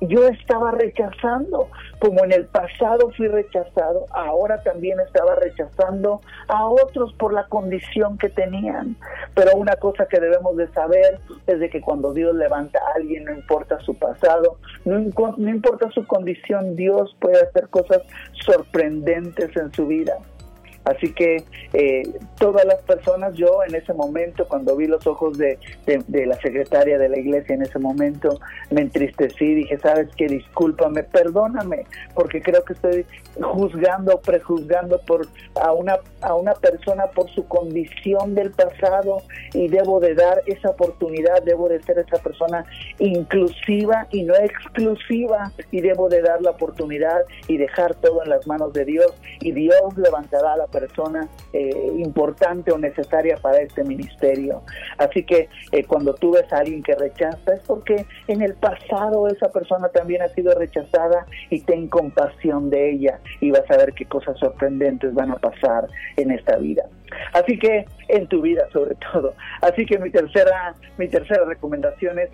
yo 0.00 0.28
estaba 0.28 0.70
rechazando, 0.72 1.68
como 1.98 2.24
en 2.24 2.32
el 2.32 2.46
pasado 2.46 3.10
fui 3.16 3.28
rechazado, 3.28 4.06
ahora 4.10 4.62
también 4.62 5.00
estaba 5.00 5.34
rechazando 5.34 6.20
a 6.48 6.66
otros 6.66 7.12
por 7.14 7.32
la 7.32 7.46
condición 7.46 8.18
que 8.18 8.28
tenían. 8.28 8.96
Pero 9.34 9.56
una 9.56 9.76
cosa 9.76 10.06
que 10.06 10.20
debemos 10.20 10.56
de 10.56 10.68
saber 10.72 11.18
es 11.46 11.58
de 11.58 11.70
que 11.70 11.80
cuando 11.80 12.12
Dios 12.12 12.34
levanta 12.34 12.78
a 12.78 12.96
alguien, 12.96 13.24
no 13.24 13.32
importa 13.32 13.80
su 13.80 13.94
pasado, 13.94 14.58
no, 14.84 14.98
no 15.36 15.50
importa 15.50 15.90
su 15.90 16.06
condición, 16.06 16.76
Dios 16.76 17.16
puede 17.20 17.40
hacer 17.40 17.68
cosas 17.68 18.02
sorprendentes 18.44 19.56
en 19.56 19.72
su 19.72 19.86
vida. 19.86 20.18
Así 20.88 21.12
que 21.12 21.44
eh, 21.74 22.02
todas 22.38 22.64
las 22.64 22.80
personas, 22.82 23.34
yo 23.34 23.62
en 23.66 23.74
ese 23.74 23.92
momento, 23.92 24.48
cuando 24.48 24.74
vi 24.74 24.86
los 24.86 25.06
ojos 25.06 25.36
de, 25.36 25.58
la 26.06 26.34
secretaria 26.36 26.98
de 26.98 27.10
la 27.10 27.18
iglesia 27.18 27.54
en 27.54 27.62
ese 27.62 27.78
momento, 27.78 28.40
me 28.70 28.80
entristecí, 28.80 29.54
dije, 29.54 29.78
sabes 29.78 30.08
qué, 30.16 30.28
discúlpame, 30.28 31.02
perdóname, 31.02 31.84
porque 32.14 32.40
creo 32.40 32.64
que 32.64 32.72
estoy 32.72 33.04
juzgando, 33.38 34.18
prejuzgando 34.22 34.98
por, 35.02 35.26
a, 35.60 35.72
una, 35.72 35.98
a 36.22 36.34
una 36.34 36.54
persona 36.54 37.06
por 37.08 37.28
su 37.30 37.46
condición 37.46 38.34
del 38.34 38.50
pasado 38.52 39.22
y 39.52 39.68
debo 39.68 40.00
de 40.00 40.14
dar 40.14 40.40
esa 40.46 40.70
oportunidad, 40.70 41.42
debo 41.42 41.68
de 41.68 41.82
ser 41.82 41.98
esa 41.98 42.16
persona 42.22 42.64
inclusiva 42.98 44.06
y 44.10 44.22
no 44.22 44.34
exclusiva 44.34 45.52
y 45.70 45.82
debo 45.82 46.08
de 46.08 46.22
dar 46.22 46.40
la 46.40 46.52
oportunidad 46.52 47.20
y 47.46 47.58
dejar 47.58 47.94
todo 47.96 48.22
en 48.22 48.30
las 48.30 48.46
manos 48.46 48.72
de 48.72 48.86
Dios 48.86 49.12
y 49.40 49.52
Dios 49.52 49.96
levantará 49.96 50.54
a 50.54 50.56
la 50.56 50.66
persona 50.66 50.77
eh, 51.52 51.92
importante 51.96 52.72
o 52.72 52.78
necesaria 52.78 53.36
para 53.36 53.60
este 53.60 53.84
ministerio. 53.84 54.62
Así 54.98 55.24
que 55.24 55.48
eh, 55.72 55.84
cuando 55.84 56.14
tú 56.14 56.32
ves 56.32 56.52
a 56.52 56.58
alguien 56.58 56.82
que 56.82 56.94
rechaza 56.94 57.54
es 57.54 57.60
porque 57.60 58.06
en 58.26 58.42
el 58.42 58.54
pasado 58.54 59.28
esa 59.28 59.50
persona 59.50 59.88
también 59.88 60.22
ha 60.22 60.28
sido 60.28 60.54
rechazada 60.54 61.26
y 61.50 61.60
ten 61.60 61.88
compasión 61.88 62.70
de 62.70 62.90
ella 62.90 63.20
y 63.40 63.50
vas 63.50 63.70
a 63.70 63.76
ver 63.76 63.92
qué 63.94 64.04
cosas 64.04 64.38
sorprendentes 64.38 65.14
van 65.14 65.30
a 65.30 65.36
pasar 65.36 65.88
en 66.16 66.30
esta 66.30 66.56
vida. 66.56 66.84
Así 67.32 67.58
que 67.58 67.86
en 68.08 68.26
tu 68.26 68.42
vida 68.42 68.68
sobre 68.72 68.94
todo. 68.96 69.34
Así 69.60 69.86
que 69.86 69.98
mi 69.98 70.10
tercera 70.10 70.74
mi 70.98 71.08
tercera 71.08 71.44
recomendación 71.44 72.18
es 72.18 72.30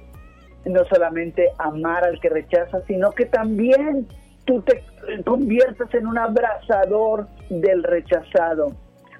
no 0.64 0.84
solamente 0.86 1.50
amar 1.58 2.04
al 2.04 2.20
que 2.20 2.28
rechaza, 2.28 2.80
sino 2.86 3.12
que 3.12 3.26
también 3.26 4.06
tú 4.44 4.62
te 4.62 4.82
conviertas 5.24 5.92
en 5.94 6.06
un 6.06 6.18
abrazador 6.18 7.26
del 7.48 7.82
rechazado. 7.82 8.72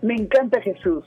Me 0.02 0.14
encanta 0.14 0.60
Jesús. 0.60 1.04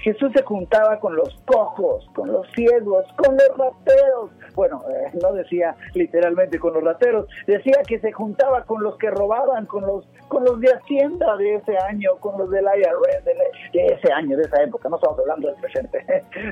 Jesús 0.00 0.30
se 0.32 0.42
juntaba 0.42 1.00
con 1.00 1.16
los 1.16 1.34
cojos, 1.44 2.06
con 2.14 2.32
los 2.32 2.46
ciegos, 2.52 3.04
con 3.16 3.36
los 3.36 3.48
rateros. 3.58 4.30
Bueno, 4.54 4.82
eh, 4.88 5.10
no 5.20 5.32
decía 5.32 5.74
literalmente 5.94 6.58
con 6.58 6.74
los 6.74 6.84
rateros, 6.84 7.28
decía 7.46 7.82
que 7.86 7.98
se 7.98 8.12
juntaba 8.12 8.64
con 8.64 8.82
los 8.82 8.96
que 8.98 9.10
robaban, 9.10 9.66
con 9.66 9.84
los 9.86 10.06
con 10.28 10.44
los 10.44 10.60
de 10.60 10.72
Hacienda 10.72 11.36
de 11.36 11.56
ese 11.56 11.76
año, 11.78 12.16
con 12.20 12.38
los 12.38 12.50
del 12.50 12.64
IRS 12.64 13.24
de, 13.24 13.34
de 13.72 13.86
ese 13.94 14.12
año, 14.12 14.36
de 14.36 14.44
esa 14.44 14.62
época, 14.62 14.88
no 14.88 14.96
estamos 14.96 15.18
hablando 15.18 15.48
del 15.48 15.60
presente. 15.60 16.04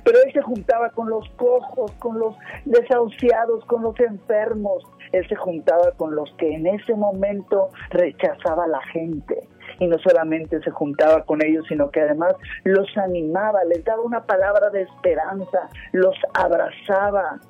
Pero 0.04 0.18
él 0.24 0.32
se 0.32 0.42
juntaba 0.42 0.90
con 0.90 1.08
los 1.10 1.28
cojos, 1.36 1.92
con 1.98 2.18
los 2.18 2.34
desahuciados, 2.64 3.64
con 3.66 3.82
los 3.82 3.98
enfermos. 4.00 4.82
Él 5.12 5.26
se 5.28 5.36
juntaba 5.36 5.92
con 5.92 6.14
los 6.14 6.32
que 6.38 6.54
en 6.54 6.66
ese 6.66 6.94
momento 6.94 7.70
rechazaba 7.90 8.66
la 8.66 8.80
gente. 8.92 9.48
Y 9.78 9.88
no 9.88 9.98
solamente 9.98 10.60
se 10.62 10.70
juntaba 10.70 11.24
con 11.24 11.44
ellos, 11.44 11.64
sino 11.68 11.90
que 11.90 12.00
además 12.00 12.34
los 12.64 12.88
animaba, 12.96 13.64
les 13.64 13.84
daba 13.84 14.02
una 14.02 14.24
palabra 14.24 14.70
de 14.70 14.82
esperanza, 14.82 15.68
los 15.92 16.14
abrazaba, 16.34 17.40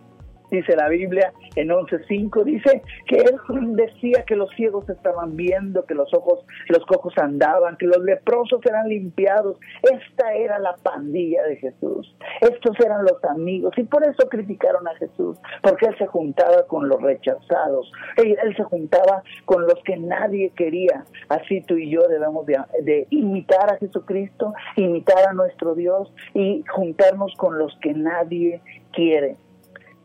dice 0.50 0.76
la 0.76 0.88
Biblia 0.88 1.32
en 1.54 1.68
11.5, 1.68 2.44
dice 2.44 2.82
que 3.06 3.16
él 3.16 3.76
decía 3.76 4.24
que 4.26 4.36
los 4.36 4.50
ciegos 4.50 4.88
estaban 4.88 5.36
viendo, 5.36 5.84
que 5.86 5.94
los 5.94 6.12
ojos, 6.14 6.44
los 6.68 6.84
cojos 6.86 7.14
andaban, 7.18 7.76
que 7.76 7.86
los 7.86 8.02
leprosos 8.02 8.60
eran 8.64 8.88
limpiados. 8.88 9.58
Esta 9.82 10.34
era 10.34 10.58
la 10.58 10.76
pandilla 10.76 11.42
de 11.44 11.56
Jesús. 11.56 12.14
Estos 12.40 12.78
eran 12.80 13.02
los 13.02 13.22
amigos 13.24 13.72
y 13.76 13.84
por 13.84 14.06
eso 14.06 14.28
criticaron 14.28 14.86
a 14.88 14.94
Jesús, 14.96 15.38
porque 15.62 15.86
él 15.86 15.96
se 15.98 16.06
juntaba 16.06 16.66
con 16.66 16.88
los 16.88 17.00
rechazados, 17.00 17.90
él, 18.16 18.36
se 18.56 18.62
juntaba 18.64 19.22
con 19.44 19.62
los 19.62 19.82
que 19.84 19.96
nadie 19.96 20.50
quería. 20.50 21.04
Así 21.28 21.60
tú 21.62 21.76
y 21.76 21.90
yo 21.90 22.02
debemos 22.08 22.46
de, 22.46 22.58
de 22.82 23.06
imitar 23.10 23.72
a 23.72 23.78
Jesucristo, 23.78 24.54
imitar 24.76 25.28
a 25.28 25.32
nuestro 25.32 25.74
Dios 25.74 26.12
y 26.34 26.64
juntarnos 26.68 27.34
con 27.36 27.58
los 27.58 27.76
que 27.80 27.92
nadie 27.94 28.60
quiere 28.92 29.36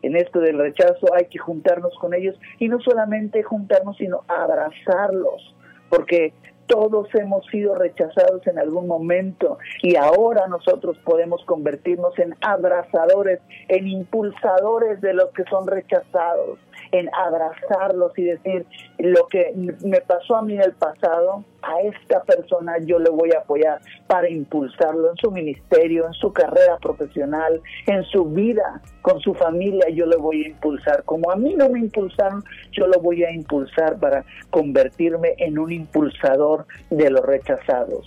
en 0.02 0.16
esto 0.16 0.40
del 0.40 0.58
rechazo 0.58 1.14
hay 1.14 1.26
que 1.26 1.38
juntarnos 1.38 1.94
con 1.98 2.14
ellos 2.14 2.38
y 2.58 2.68
no 2.68 2.80
solamente 2.80 3.42
juntarnos, 3.42 3.96
sino 3.96 4.22
abrazarlos, 4.28 5.54
porque 5.88 6.32
todos 6.66 7.08
hemos 7.14 7.44
sido 7.46 7.74
rechazados 7.74 8.46
en 8.46 8.58
algún 8.58 8.86
momento 8.86 9.58
y 9.82 9.96
ahora 9.96 10.46
nosotros 10.48 10.96
podemos 11.04 11.44
convertirnos 11.44 12.18
en 12.18 12.34
abrazadores, 12.40 13.40
en 13.68 13.86
impulsadores 13.88 15.00
de 15.00 15.14
los 15.14 15.30
que 15.32 15.44
son 15.44 15.66
rechazados, 15.66 16.58
en 16.92 17.08
abrazarlos 17.14 18.16
y 18.18 18.24
decir 18.24 18.66
lo 18.98 19.26
que 19.28 19.52
me 19.82 20.00
pasó 20.02 20.36
a 20.36 20.42
mí 20.42 20.54
en 20.54 20.62
el 20.62 20.72
pasado, 20.72 21.44
a 21.62 21.80
esta 21.80 22.22
persona 22.22 22.74
yo 22.84 22.98
le 22.98 23.10
voy 23.10 23.30
a 23.32 23.38
apoyar 23.38 23.80
para 24.06 24.28
impulsarlo 24.28 25.10
en 25.10 25.16
su 25.16 25.30
ministerio, 25.30 26.06
en 26.06 26.12
su 26.12 26.32
carrera 26.32 26.76
profesional, 26.78 27.60
en 27.86 28.04
su 28.04 28.26
vida, 28.26 28.82
con 29.00 29.20
su 29.20 29.34
familia, 29.34 29.88
yo 29.88 30.06
le 30.06 30.16
voy 30.16 30.44
a 30.44 30.48
impulsar. 30.48 31.02
Como 31.04 31.30
a 31.30 31.36
mí 31.36 31.54
no 31.54 31.68
me 31.68 31.80
impulsaron, 31.80 32.44
yo 32.72 32.86
lo 32.86 33.00
voy 33.00 33.24
a 33.24 33.32
impulsar 33.32 33.98
para 33.98 34.24
convertirme 34.50 35.34
en 35.38 35.58
un 35.58 35.72
impulsador 35.72 36.66
de 36.90 37.10
los 37.10 37.24
rechazados. 37.24 38.06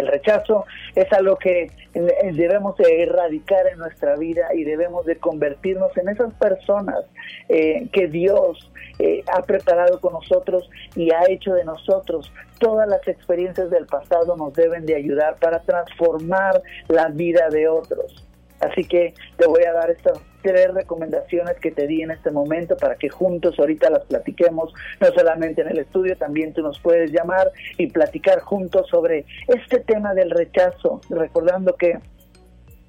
El 0.00 0.06
rechazo 0.06 0.64
es 0.94 1.12
algo 1.12 1.36
que 1.36 1.70
eh, 1.92 2.32
debemos 2.32 2.74
de 2.78 3.02
erradicar 3.02 3.66
en 3.66 3.78
nuestra 3.78 4.16
vida 4.16 4.48
y 4.54 4.64
debemos 4.64 5.04
de 5.04 5.16
convertirnos 5.16 5.94
en 5.98 6.08
esas 6.08 6.32
personas 6.34 7.04
eh, 7.50 7.86
que 7.92 8.08
Dios 8.08 8.72
eh, 8.98 9.22
ha 9.30 9.42
preparado 9.42 10.00
con 10.00 10.14
nosotros 10.14 10.70
y 10.96 11.12
ha 11.12 11.28
hecho 11.28 11.52
de 11.52 11.64
nosotros. 11.64 12.32
Todas 12.58 12.88
las 12.88 13.06
experiencias 13.06 13.68
del 13.68 13.84
pasado 13.84 14.36
nos 14.38 14.54
deben 14.54 14.86
de 14.86 14.94
ayudar 14.94 15.36
para 15.36 15.60
transformar 15.60 16.62
la 16.88 17.08
vida 17.08 17.50
de 17.50 17.68
otros. 17.68 18.26
Así 18.60 18.84
que 18.84 19.12
te 19.36 19.46
voy 19.46 19.64
a 19.64 19.72
dar 19.72 19.90
estas 19.90 20.18
tres 20.42 20.72
recomendaciones 20.72 21.58
que 21.60 21.70
te 21.70 21.86
di 21.86 22.02
en 22.02 22.10
este 22.10 22.30
momento 22.30 22.76
para 22.76 22.96
que 22.96 23.08
juntos 23.08 23.58
ahorita 23.58 23.90
las 23.90 24.04
platiquemos, 24.04 24.72
no 25.00 25.06
solamente 25.08 25.62
en 25.62 25.68
el 25.68 25.78
estudio, 25.78 26.16
también 26.16 26.52
tú 26.52 26.62
nos 26.62 26.78
puedes 26.80 27.12
llamar 27.12 27.50
y 27.78 27.86
platicar 27.88 28.40
juntos 28.40 28.88
sobre 28.88 29.24
este 29.48 29.80
tema 29.80 30.14
del 30.14 30.30
rechazo, 30.30 31.00
recordando 31.10 31.74
que 31.76 31.98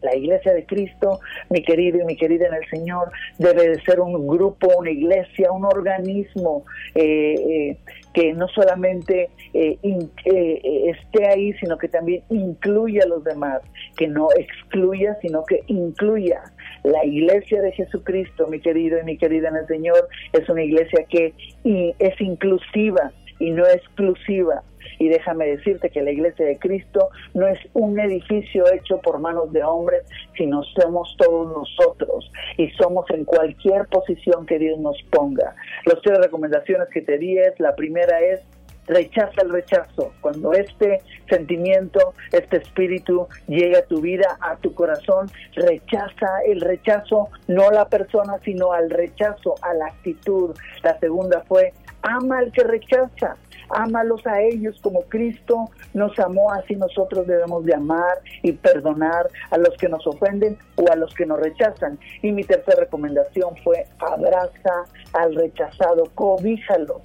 la 0.01 0.15
iglesia 0.15 0.53
de 0.53 0.65
Cristo, 0.65 1.19
mi 1.49 1.63
querido 1.63 1.99
y 2.01 2.05
mi 2.05 2.15
querida 2.15 2.47
en 2.47 2.55
el 2.55 2.69
Señor, 2.69 3.11
debe 3.37 3.69
de 3.69 3.81
ser 3.81 3.99
un 3.99 4.27
grupo, 4.27 4.67
una 4.77 4.91
iglesia, 4.91 5.51
un 5.51 5.65
organismo 5.65 6.65
eh, 6.95 7.35
eh, 7.35 7.77
que 8.13 8.33
no 8.33 8.47
solamente 8.49 9.29
eh, 9.53 9.77
esté 10.23 11.27
ahí, 11.27 11.53
sino 11.53 11.77
que 11.77 11.87
también 11.87 12.23
incluya 12.29 13.03
a 13.03 13.07
los 13.07 13.23
demás, 13.23 13.61
que 13.95 14.07
no 14.07 14.29
excluya, 14.35 15.17
sino 15.21 15.43
que 15.45 15.61
incluya. 15.67 16.41
La 16.83 17.05
iglesia 17.05 17.61
de 17.61 17.71
Jesucristo, 17.71 18.47
mi 18.47 18.59
querido 18.59 18.99
y 18.99 19.03
mi 19.03 19.17
querida 19.17 19.49
en 19.49 19.57
el 19.57 19.67
Señor, 19.67 20.07
es 20.33 20.49
una 20.49 20.63
iglesia 20.63 21.05
que 21.09 21.33
es 21.63 22.21
inclusiva 22.21 23.11
y 23.41 23.51
no 23.51 23.65
exclusiva 23.65 24.63
y 24.99 25.09
déjame 25.09 25.47
decirte 25.47 25.89
que 25.89 26.01
la 26.01 26.11
iglesia 26.11 26.45
de 26.45 26.59
Cristo 26.59 27.09
no 27.33 27.47
es 27.47 27.59
un 27.73 27.99
edificio 27.99 28.71
hecho 28.71 28.99
por 28.99 29.19
manos 29.19 29.51
de 29.51 29.63
hombres, 29.63 30.03
sino 30.37 30.63
somos 30.63 31.15
todos 31.17 31.47
nosotros 31.57 32.31
y 32.57 32.69
somos 32.71 33.09
en 33.09 33.25
cualquier 33.25 33.87
posición 33.87 34.45
que 34.45 34.59
Dios 34.59 34.79
nos 34.79 35.01
ponga. 35.11 35.55
Las 35.85 36.01
tres 36.01 36.19
recomendaciones 36.19 36.87
que 36.89 37.01
te 37.01 37.17
di 37.17 37.37
es, 37.37 37.59
la 37.59 37.75
primera 37.75 38.19
es 38.19 38.41
rechaza 38.87 39.41
el 39.41 39.51
rechazo. 39.51 40.11
Cuando 40.21 40.53
este 40.53 41.01
sentimiento, 41.29 42.13
este 42.31 42.57
espíritu 42.57 43.27
llega 43.47 43.79
a 43.79 43.83
tu 43.83 44.01
vida, 44.01 44.37
a 44.41 44.57
tu 44.57 44.73
corazón, 44.73 45.27
rechaza 45.55 46.27
el 46.45 46.61
rechazo, 46.61 47.29
no 47.47 47.69
a 47.69 47.73
la 47.73 47.85
persona, 47.85 48.39
sino 48.43 48.73
al 48.73 48.89
rechazo, 48.89 49.55
a 49.61 49.73
la 49.73 49.87
actitud. 49.87 50.55
La 50.83 50.99
segunda 50.99 51.43
fue, 51.47 51.73
ama 52.01 52.39
al 52.39 52.51
que 52.51 52.63
rechaza 52.63 53.37
ámalos 53.73 54.25
a 54.27 54.41
ellos 54.41 54.79
como 54.81 55.01
Cristo 55.03 55.69
nos 55.93 56.17
amó, 56.19 56.51
así 56.51 56.75
nosotros 56.75 57.27
debemos 57.27 57.65
de 57.65 57.75
amar 57.75 58.19
y 58.41 58.51
perdonar 58.53 59.29
a 59.49 59.57
los 59.57 59.75
que 59.77 59.89
nos 59.89 60.05
ofenden 60.07 60.57
o 60.75 60.91
a 60.91 60.95
los 60.95 61.13
que 61.13 61.25
nos 61.25 61.39
rechazan. 61.39 61.99
Y 62.21 62.31
mi 62.31 62.43
tercera 62.43 62.81
recomendación 62.81 63.55
fue 63.63 63.85
abraza 63.99 64.85
al 65.13 65.35
rechazado, 65.35 66.03
cobíjalo, 66.15 67.01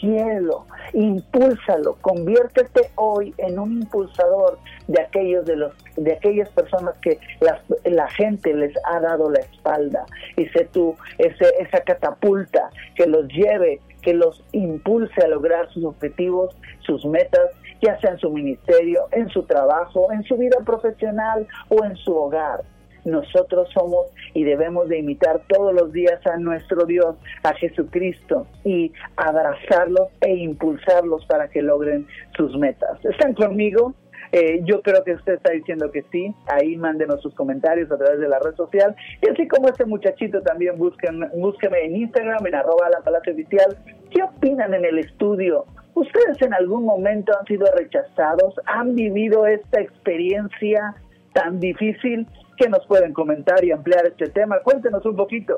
quiérelo, 0.00 0.66
impúlsalo, 0.94 1.96
conviértete 2.00 2.90
hoy 2.96 3.34
en 3.36 3.58
un 3.58 3.82
impulsador 3.82 4.58
de 4.88 5.02
aquellos 5.02 5.44
de 5.44 5.56
los 5.56 5.72
de 5.96 6.14
aquellas 6.14 6.48
personas 6.50 6.94
que 7.02 7.18
la, 7.40 7.60
la 7.84 8.08
gente 8.08 8.54
les 8.54 8.72
ha 8.84 9.00
dado 9.00 9.30
la 9.30 9.40
espalda 9.40 10.06
y 10.36 10.46
sé 10.46 10.66
tú 10.72 10.96
ese, 11.18 11.44
esa 11.58 11.80
catapulta 11.82 12.70
que 12.94 13.06
los 13.06 13.28
lleve 13.28 13.80
que 14.00 14.14
los 14.14 14.42
impulse 14.52 15.22
a 15.22 15.28
lograr 15.28 15.68
sus 15.70 15.84
objetivos, 15.84 16.56
sus 16.80 17.04
metas, 17.04 17.50
ya 17.82 17.98
sea 18.00 18.12
en 18.12 18.18
su 18.18 18.30
ministerio, 18.30 19.06
en 19.12 19.28
su 19.28 19.42
trabajo, 19.44 20.12
en 20.12 20.22
su 20.24 20.36
vida 20.36 20.58
profesional 20.64 21.46
o 21.68 21.84
en 21.84 21.96
su 21.96 22.14
hogar. 22.14 22.62
Nosotros 23.04 23.68
somos 23.72 24.08
y 24.34 24.44
debemos 24.44 24.88
de 24.88 24.98
imitar 24.98 25.40
todos 25.48 25.72
los 25.74 25.92
días 25.92 26.24
a 26.26 26.36
nuestro 26.36 26.84
Dios, 26.84 27.16
a 27.42 27.54
Jesucristo, 27.54 28.46
y 28.64 28.92
abrazarlos 29.16 30.08
e 30.20 30.34
impulsarlos 30.34 31.24
para 31.26 31.48
que 31.48 31.62
logren 31.62 32.06
sus 32.36 32.56
metas. 32.58 33.02
¿Están 33.04 33.34
conmigo? 33.34 33.94
Eh, 34.32 34.60
yo 34.64 34.80
creo 34.82 35.02
que 35.04 35.12
usted 35.12 35.34
está 35.34 35.52
diciendo 35.52 35.90
que 35.90 36.02
sí. 36.12 36.34
Ahí 36.46 36.76
mándenos 36.76 37.20
sus 37.22 37.34
comentarios 37.34 37.90
a 37.90 37.98
través 37.98 38.20
de 38.20 38.28
la 38.28 38.38
red 38.38 38.54
social. 38.54 38.94
Y 39.22 39.28
así 39.28 39.48
como 39.48 39.68
este 39.68 39.84
muchachito 39.84 40.40
también, 40.42 40.78
busquen, 40.78 41.28
búsqueme 41.34 41.84
en 41.84 41.96
Instagram, 41.96 42.46
en 42.46 42.54
arroba 42.54 42.90
la 42.90 43.00
palacio 43.00 43.32
oficial. 43.32 43.76
¿Qué 44.10 44.22
opinan 44.22 44.74
en 44.74 44.84
el 44.84 44.98
estudio? 44.98 45.66
¿Ustedes 45.94 46.40
en 46.42 46.54
algún 46.54 46.84
momento 46.84 47.32
han 47.38 47.46
sido 47.46 47.66
rechazados? 47.76 48.54
¿Han 48.66 48.94
vivido 48.94 49.46
esta 49.46 49.80
experiencia 49.80 50.94
tan 51.32 51.60
difícil? 51.60 52.26
que 52.60 52.68
nos 52.68 52.86
pueden 52.86 53.14
comentar 53.14 53.64
y 53.64 53.72
ampliar 53.72 54.06
este 54.06 54.26
tema? 54.26 54.58
Cuéntenos 54.60 55.04
un 55.06 55.16
poquito. 55.16 55.56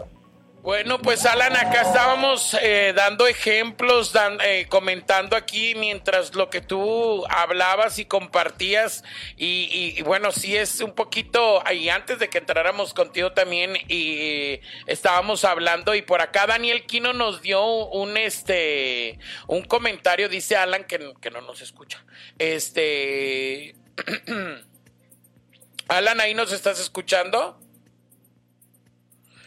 Bueno, 0.62 1.02
pues 1.02 1.26
Alan, 1.26 1.56
acá 1.56 1.82
estábamos 1.82 2.56
eh, 2.62 2.92
dando 2.94 3.26
ejemplos, 3.26 4.12
eh, 4.44 4.66
comentando 4.68 5.34
aquí 5.34 5.74
mientras 5.74 6.36
lo 6.36 6.50
que 6.50 6.60
tú 6.60 7.24
hablabas 7.28 7.98
y 7.98 8.04
compartías 8.04 9.02
y, 9.36 10.00
bueno, 10.02 10.30
sí 10.30 10.56
es 10.56 10.80
un 10.80 10.94
poquito, 10.94 11.64
y 11.68 11.88
antes 11.88 12.20
de 12.20 12.30
que 12.30 12.38
entráramos 12.38 12.94
contigo 12.94 13.32
también 13.32 13.76
y 13.88 14.60
estábamos 14.86 15.44
hablando 15.44 15.96
y 15.96 16.02
por 16.02 16.22
acá 16.22 16.46
Daniel 16.46 16.86
Quino 16.86 17.12
nos 17.12 17.42
dio 17.42 17.64
un 17.66 18.16
este 18.16 19.18
un 19.48 19.64
comentario, 19.64 20.28
dice 20.28 20.54
Alan 20.54 20.84
que, 20.84 21.12
que 21.20 21.32
no 21.32 21.40
nos 21.40 21.60
escucha. 21.60 22.04
Este 22.38 23.74
Alan, 25.88 26.20
ahí 26.20 26.34
nos 26.34 26.52
estás 26.52 26.78
escuchando. 26.78 27.58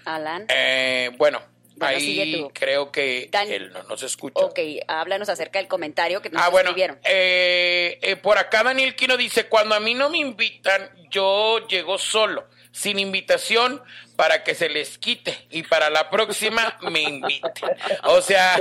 Alan. 0.05 0.45
Eh, 0.49 1.11
bueno, 1.17 1.41
ahí 1.79 2.47
creo 2.53 2.91
que 2.91 3.29
él 3.47 3.71
no 3.73 3.83
nos 3.83 4.03
escucha. 4.03 4.45
Ok, 4.45 4.59
háblanos 4.87 5.29
acerca 5.29 5.59
del 5.59 5.67
comentario 5.67 6.21
que 6.21 6.29
nos 6.29 6.41
ah, 6.41 6.49
bueno, 6.49 6.73
eh, 7.03 7.99
eh, 8.01 8.15
por 8.15 8.37
acá 8.37 8.63
Daniel 8.63 8.95
Quino 8.95 9.17
dice, 9.17 9.47
cuando 9.47 9.75
a 9.75 9.79
mí 9.79 9.93
no 9.93 10.09
me 10.09 10.17
invitan, 10.19 10.89
yo 11.09 11.67
llego 11.67 11.97
solo, 11.97 12.47
sin 12.71 12.99
invitación, 12.99 13.81
para 14.15 14.43
que 14.43 14.55
se 14.55 14.69
les 14.69 14.97
quite 14.97 15.37
y 15.49 15.63
para 15.63 15.89
la 15.89 16.09
próxima 16.09 16.77
me 16.81 17.01
inviten. 17.01 17.69
O 18.03 18.21
sea, 18.21 18.57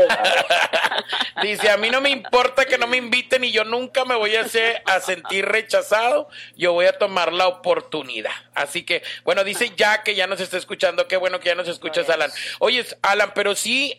dice, 1.43 1.71
a 1.71 1.77
mí 1.77 1.90
no 1.90 2.01
me 2.01 2.11
importa 2.11 2.64
que 2.64 2.79
no 2.79 2.87
me 2.87 2.97
inviten 2.97 3.45
y 3.45 3.53
yo 3.53 3.64
nunca 3.64 4.05
me 4.05 4.14
voy 4.14 4.37
a, 4.37 4.43
hacer, 4.43 4.83
a 4.87 5.01
sentir 5.01 5.47
rechazado, 5.47 6.29
yo 6.57 6.73
voy 6.73 6.87
a 6.87 6.99
tomar 6.99 7.33
la 7.33 7.47
oportunidad. 7.47 8.33
Así 8.55 8.85
que, 8.85 9.03
bueno, 9.25 9.45
dice 9.45 9.73
ya 9.77 10.03
que 10.03 10.14
ya 10.14 10.27
nos 10.27 10.40
está 10.40 10.57
escuchando, 10.57 11.09
qué 11.09 11.17
bueno 11.17 11.40
que 11.40 11.49
ya 11.49 11.55
nos 11.55 11.69
escuchas, 11.69 12.09
Alan. 12.09 12.31
Oye, 12.61 12.85
Alan, 13.03 13.33
pero 13.35 13.55
sí, 13.55 13.97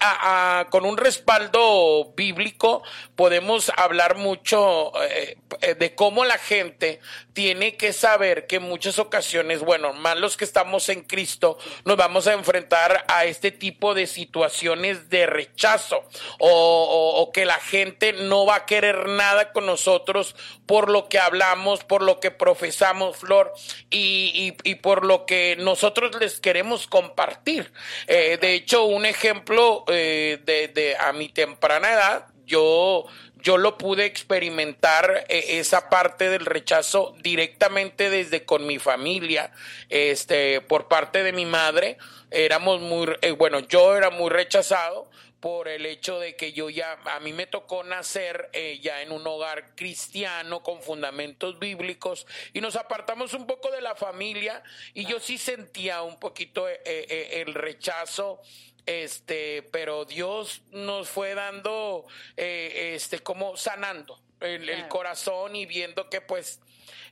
con 0.69 0.85
un 0.85 0.97
respaldo 0.97 2.13
bíblico 2.15 2.83
podemos 3.15 3.71
hablar 3.75 4.15
mucho 4.15 4.91
eh, 5.03 5.37
de 5.77 5.95
cómo 5.95 6.25
la 6.25 6.37
gente 6.37 6.99
tiene 7.33 7.75
que 7.75 7.93
saber 7.93 8.47
que 8.47 8.57
en 8.57 8.63
muchas 8.63 8.99
ocasiones, 8.99 9.59
bueno, 9.59 9.93
más 9.93 10.17
los 10.17 10.37
que 10.37 10.45
estamos 10.45 10.89
en 10.89 11.01
Cristo, 11.01 11.44
nos 11.83 11.97
vamos 11.97 12.27
a 12.27 12.33
enfrentar 12.33 13.05
a 13.07 13.25
este 13.25 13.51
tipo 13.51 13.93
de 13.93 14.07
situaciones 14.07 15.09
de 15.09 15.25
rechazo 15.25 16.03
o, 16.39 17.31
que 17.33 17.45
la 17.45 17.59
gente 17.59 18.13
no 18.13 18.45
va 18.45 18.55
a 18.55 18.65
querer 18.65 19.07
nada 19.09 19.51
con 19.51 19.65
nosotros 19.65 20.35
por 20.65 20.89
lo 20.89 21.09
que 21.09 21.19
hablamos, 21.19 21.83
por 21.83 22.01
lo 22.01 22.19
que 22.19 22.31
profesamos, 22.31 23.17
Flor, 23.17 23.53
y, 23.89 24.51
por 24.81 25.05
lo 25.05 25.25
que 25.25 25.55
nosotros 25.59 26.15
les 26.19 26.39
queremos 26.39 26.87
compartir. 26.87 27.71
Eh, 28.07 28.37
de 28.39 28.53
hecho, 28.53 28.85
un 28.85 29.05
ejemplo 29.05 29.83
eh, 29.87 30.39
de, 30.45 30.67
de 30.69 30.95
a 30.97 31.13
mi 31.13 31.29
temprana 31.29 31.93
edad, 31.93 32.27
yo 32.45 33.05
yo 33.45 33.59
lo 33.59 33.77
pude 33.77 34.05
experimentar 34.05 35.25
eh, 35.29 35.59
esa 35.59 35.87
parte 35.87 36.31
del 36.31 36.47
rechazo 36.47 37.15
directamente 37.21 38.09
desde 38.09 38.43
con 38.43 38.65
mi 38.65 38.79
familia, 38.79 39.51
este, 39.87 40.61
por 40.61 40.87
parte 40.87 41.21
de 41.21 41.31
mi 41.31 41.45
madre, 41.45 41.99
éramos 42.31 42.81
muy, 42.81 43.07
eh, 43.21 43.31
bueno, 43.33 43.59
yo 43.59 43.95
era 43.95 44.09
muy 44.09 44.31
rechazado 44.31 45.11
por 45.41 45.67
el 45.67 45.85
hecho 45.85 46.19
de 46.19 46.35
que 46.35 46.53
yo 46.53 46.71
ya, 46.71 46.97
a 47.05 47.19
mí 47.19 47.33
me 47.33 47.45
tocó 47.45 47.83
nacer 47.83 48.49
eh, 48.51 48.79
ya 48.81 49.03
en 49.03 49.11
un 49.11 49.27
hogar 49.27 49.75
cristiano 49.75 50.63
con 50.63 50.81
fundamentos 50.81 51.59
bíblicos 51.59 52.25
y 52.51 52.61
nos 52.61 52.75
apartamos 52.75 53.35
un 53.35 53.45
poco 53.45 53.69
de 53.69 53.81
la 53.81 53.93
familia 53.93 54.63
y 54.95 55.05
yo 55.05 55.19
sí 55.19 55.37
sentía 55.37 56.01
un 56.01 56.19
poquito 56.19 56.67
el 56.67 57.53
rechazo 57.53 58.41
este, 58.85 59.63
pero 59.71 60.05
Dios 60.05 60.61
nos 60.71 61.09
fue 61.09 61.33
dando, 61.33 62.05
eh, 62.37 62.93
este, 62.95 63.19
como 63.19 63.57
sanando 63.57 64.19
el, 64.41 64.87
corazón 64.87 65.55
y 65.55 65.65
viendo 65.65 66.09
que 66.09 66.21
pues 66.21 66.59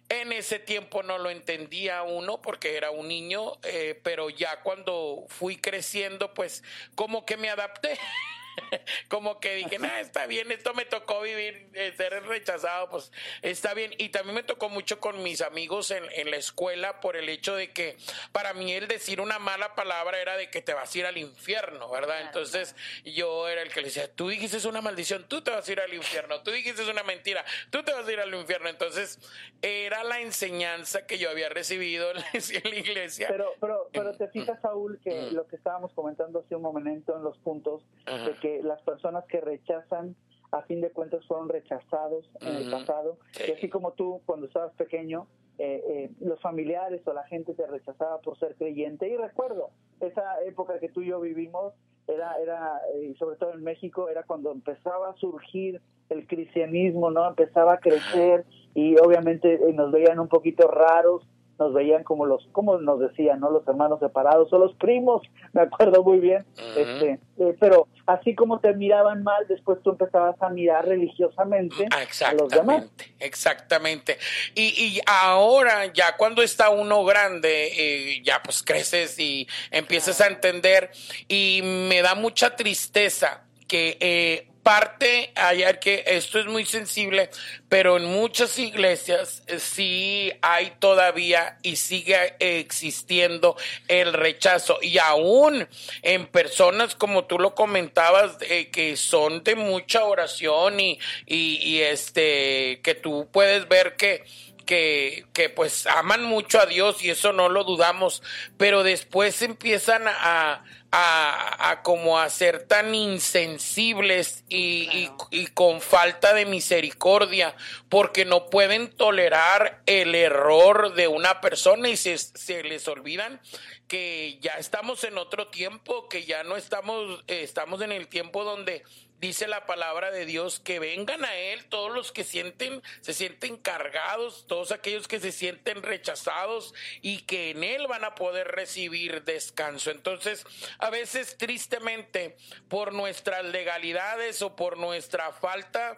en 0.10 0.32
ese 0.32 0.60
tiempo 0.60 1.02
no 1.04 1.18
lo 1.18 1.30
entendía 1.30 2.04
uno 2.04 2.42
porque 2.42 2.78
era 2.78 2.92
un 2.92 3.08
niño, 3.08 3.54
eh, 3.64 4.00
pero 4.04 4.30
ya 4.30 4.62
cuando 4.62 5.26
fui 5.30 5.58
creciendo, 5.58 6.34
pues 6.34 6.64
como 6.96 7.26
que 7.26 7.38
me 7.38 7.50
adapté. 7.50 7.98
como 9.10 9.40
que 9.40 9.56
dije, 9.56 9.80
nah, 9.80 10.00
está 10.00 10.26
bien, 10.28 10.52
esto 10.52 10.74
me 10.74 10.86
tocó 10.86 11.22
vivir, 11.22 11.70
eh, 11.74 11.94
ser 11.96 12.24
rechazado, 12.24 12.90
pues 12.90 13.12
está 13.42 13.74
bien. 13.74 13.94
Y 13.98 14.10
también 14.10 14.36
me 14.36 14.44
tocó 14.44 14.70
mucho 14.70 15.00
con 15.00 15.22
mis 15.24 15.42
amigos 15.42 15.92
en, 15.92 16.04
en, 16.14 16.32
la 16.32 16.38
escuela 16.38 17.00
por 17.00 17.16
el 17.16 17.30
hecho 17.30 17.56
de 17.56 17.72
que 17.72 17.98
para 18.32 18.54
mí 18.54 18.74
el 18.74 18.88
decir 18.88 19.22
una 19.22 19.40
mala 19.40 19.76
palabra 19.76 20.20
era 20.20 20.38
de 20.38 20.50
que 20.50 20.62
te 20.62 20.74
vas 20.74 20.94
a 20.94 20.98
ir 20.98 21.06
al 21.06 21.18
infierno, 21.18 21.90
¿verdad? 21.90 22.22
Entonces 22.22 22.76
yo 23.04 23.48
era 23.48 23.62
el 23.62 23.72
que 23.72 23.82
le 23.82 23.88
decía, 23.88 24.14
tú 24.14 24.30
dijiste 24.30 24.68
una 24.68 24.82
maldición, 24.82 25.26
tú 25.28 25.42
te 25.42 25.52
vas 25.52 25.68
a 25.68 25.72
ir 25.72 25.80
al 25.80 25.94
infierno, 25.94 26.42
tú 26.42 26.52
dijiste 26.52 26.90
una 26.90 27.04
mentira, 27.04 27.44
tú 27.70 27.84
te 27.84 27.94
vas 27.94 28.08
a 28.08 28.12
ir 28.12 28.20
al 28.20 28.34
infierno. 28.34 28.70
Entonces 28.70 29.20
era 29.62 30.04
la 30.04 30.22
enseñanza 30.22 31.06
que 31.06 31.18
yo 31.18 31.30
había 31.30 31.50
recibido 31.50 32.12
en 32.34 32.70
la 32.70 32.76
iglesia. 32.76 33.28
Pero, 33.30 33.54
pero, 33.60 33.90
pero 33.92 34.14
te 34.14 34.28
fijas, 34.30 34.60
Saúl, 34.62 35.00
que 35.04 35.32
lo 35.32 35.48
que 35.48 35.56
estábamos 35.56 35.92
comentando 35.94 36.40
hace 36.40 36.56
un 36.56 36.62
momento 36.62 37.16
en 37.16 37.24
los 37.24 37.38
puntos, 37.40 37.84
de 38.06 38.36
que 38.44 38.62
las 38.62 38.82
personas 38.82 39.24
que 39.28 39.40
rechazan, 39.40 40.18
a 40.52 40.64
fin 40.64 40.82
de 40.82 40.92
cuentas 40.92 41.26
fueron 41.26 41.48
rechazados 41.48 42.30
en 42.42 42.58
el 42.58 42.70
pasado, 42.70 43.18
y 43.48 43.52
así 43.52 43.70
como 43.70 43.94
tú 43.94 44.22
cuando 44.26 44.48
estabas 44.48 44.74
pequeño, 44.74 45.28
eh, 45.60 45.82
eh, 45.88 46.12
los 46.20 46.42
familiares 46.42 47.02
o 47.06 47.14
la 47.14 47.24
gente 47.24 47.54
te 47.54 47.66
rechazaba 47.66 48.20
por 48.20 48.38
ser 48.38 48.56
creyente. 48.56 49.08
Y 49.08 49.16
recuerdo 49.16 49.70
esa 50.02 50.44
época 50.44 50.78
que 50.80 50.90
tú 50.90 51.02
y 51.02 51.08
yo 51.08 51.22
vivimos, 51.22 51.74
era, 52.06 52.36
era 52.42 52.82
eh, 52.96 53.16
sobre 53.18 53.38
todo 53.38 53.54
en 53.54 53.64
México, 53.64 54.10
era 54.10 54.24
cuando 54.24 54.52
empezaba 54.52 55.12
a 55.12 55.16
surgir 55.16 55.82
el 56.10 56.28
cristianismo, 56.28 57.12
¿no? 57.12 57.26
Empezaba 57.30 57.76
a 57.76 57.80
crecer 57.80 58.46
y 58.76 58.98
obviamente 58.98 59.58
nos 59.74 59.90
veían 59.90 60.20
un 60.20 60.28
poquito 60.28 60.68
raros 60.68 61.26
nos 61.64 61.74
veían 61.74 62.04
como 62.04 62.26
los, 62.26 62.46
como 62.52 62.78
nos 62.78 63.00
decían, 63.00 63.40
¿no? 63.40 63.50
Los 63.50 63.68
hermanos 63.68 64.00
separados 64.00 64.52
o 64.52 64.58
los 64.58 64.76
primos, 64.76 65.22
me 65.54 65.62
acuerdo 65.62 66.04
muy 66.04 66.20
bien. 66.20 66.46
este, 66.76 67.20
eh, 67.40 67.56
pero 67.60 67.88
así 68.06 68.36
como 68.36 68.60
te 68.60 68.74
miraban 68.74 69.24
mal, 69.24 69.48
después 69.48 69.80
tú 69.84 69.92
empezabas 69.92 70.36
a 70.42 70.50
mirar 70.50 70.86
religiosamente 70.86 71.88
a 72.26 72.34
los 72.34 72.50
demás. 72.50 72.86
Exactamente. 73.20 74.18
Y, 74.56 74.62
y 74.62 75.02
ahora, 75.06 75.86
ya 75.94 76.18
cuando 76.18 76.42
está 76.42 76.70
uno 76.70 77.04
grande, 77.06 77.72
eh, 77.76 78.22
ya 78.24 78.42
pues 78.44 78.62
creces 78.62 79.18
y 79.20 79.48
empiezas 79.72 80.20
a 80.22 80.28
entender 80.28 80.92
y 81.28 81.62
me 81.64 82.02
da 82.02 82.16
mucha 82.16 82.56
tristeza 82.56 83.46
que 83.68 83.98
eh, 84.00 84.53
parte, 84.64 85.32
ayer 85.36 85.80
que 85.80 86.04
esto 86.08 86.40
es 86.40 86.46
muy 86.46 86.66
sensible, 86.66 87.30
pero 87.70 87.98
en 87.98 88.06
muchas 88.06 88.58
iglesias 88.58 89.44
eh, 89.48 89.60
sí 89.60 90.32
hay 90.42 90.74
todavía 90.80 91.58
y 91.62 91.76
sigue 91.76 92.36
existiendo 92.40 93.56
el 93.88 94.14
rechazo. 94.14 94.80
Y 94.82 94.98
aún 94.98 95.68
en 96.02 96.28
personas 96.28 96.96
como 96.96 97.26
tú 97.26 97.38
lo 97.38 97.54
comentabas, 97.54 98.38
eh, 98.42 98.70
que 98.72 98.96
son 98.96 99.44
de 99.44 99.56
mucha 99.56 100.06
oración 100.06 100.80
y, 100.80 101.00
y, 101.28 101.82
este, 101.82 102.80
que 102.82 102.96
tú 102.96 103.28
puedes 103.32 103.68
ver 103.68 103.96
que 103.96 104.24
que, 104.66 105.26
que 105.34 105.50
pues 105.50 105.86
aman 105.88 106.24
mucho 106.24 106.60
a 106.60 106.66
Dios 106.66 107.04
y 107.04 107.10
eso 107.10 107.34
no 107.34 107.50
lo 107.50 107.64
dudamos, 107.64 108.24
pero 108.58 108.84
después 108.84 109.42
empiezan 109.42 110.08
a, 110.08 110.64
a, 110.92 111.72
a, 111.72 111.82
como 111.82 112.20
a 112.20 112.30
ser 112.30 112.68
tan 112.68 112.94
insensibles 112.94 114.44
y, 114.48 115.10
y, 115.32 115.48
con 115.48 115.82
falta 115.82 116.34
de 116.34 116.46
misericordia, 116.46 117.56
porque 117.90 118.26
no 118.26 118.50
pueden 118.52 118.90
tolerar 118.90 119.82
el 119.88 120.14
error 120.14 120.94
de 120.94 121.08
una 121.08 121.42
persona 121.42 121.90
y 121.90 121.98
se, 121.98 122.18
se 122.18 122.62
les 122.64 122.88
olvidan 122.88 123.42
que 123.88 124.38
ya 124.42 124.54
estamos 124.54 125.04
en 125.04 125.18
otro 125.18 125.48
tiempo, 125.48 126.08
que 126.10 126.26
ya 126.26 126.44
no 126.44 126.58
estamos, 126.58 127.24
eh, 127.28 127.42
estamos 127.44 127.82
en 127.82 127.92
el 127.92 128.08
tiempo 128.08 128.44
donde 128.44 128.84
dice 129.24 129.48
la 129.48 129.66
palabra 129.66 130.12
de 130.12 130.26
Dios 130.26 130.60
que 130.60 130.80
vengan 130.80 131.24
a 131.24 131.34
Él 131.38 131.64
todos 131.70 131.94
los 131.94 132.12
que 132.12 132.26
sienten, 132.26 132.84
se 133.00 133.14
sienten 133.14 133.56
cargados, 133.56 134.46
todos 134.48 134.74
aquellos 134.74 135.08
que 135.08 135.22
se 135.22 135.32
sienten 135.32 135.82
rechazados 135.82 136.74
y 137.02 137.20
que 137.20 137.52
en 137.52 137.64
Él 137.64 137.88
van 137.88 138.04
a 138.04 138.16
poder 138.16 138.50
recibir 138.50 139.24
descanso. 139.24 139.92
Entonces, 139.92 140.46
a 140.78 140.90
veces 140.90 141.38
tristemente, 141.38 142.36
por 142.68 142.92
nuestras 142.92 143.46
legalidades 143.46 144.42
o 144.42 144.58
por 144.58 144.78
nuestra 144.78 145.32
falta 145.32 145.98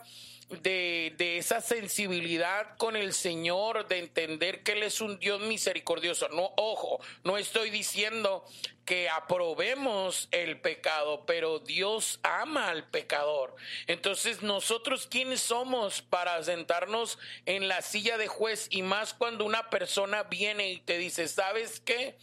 de, 0.49 1.13
de, 1.17 1.37
esa 1.37 1.59
sensibilidad 1.61 2.77
con 2.77 2.95
el 2.95 3.13
Señor, 3.13 3.87
de 3.87 3.99
entender 3.99 4.63
que 4.63 4.73
Él 4.73 4.83
es 4.83 5.01
un 5.01 5.19
Dios 5.19 5.41
misericordioso. 5.41 6.29
No, 6.29 6.51
ojo, 6.57 6.99
no 7.23 7.37
estoy 7.37 7.71
diciendo 7.71 8.45
que 8.85 9.09
aprobemos 9.09 10.27
el 10.31 10.61
pecado, 10.61 11.25
pero 11.25 11.59
Dios 11.59 12.19
ama 12.21 12.69
al 12.69 12.87
pecador. 12.87 13.55
Entonces, 13.87 14.43
nosotros 14.43 15.07
quiénes 15.07 15.41
somos 15.41 16.03
para 16.03 16.41
sentarnos 16.43 17.17
en 17.47 17.67
la 17.67 17.81
silla 17.81 18.17
de 18.17 18.27
juez 18.27 18.67
y 18.69 18.83
más 18.83 19.13
cuando 19.15 19.45
una 19.45 19.69
persona 19.71 20.23
viene 20.23 20.71
y 20.71 20.79
te 20.79 20.99
dice, 20.99 21.27
¿sabes 21.27 21.79
qué? 21.79 22.17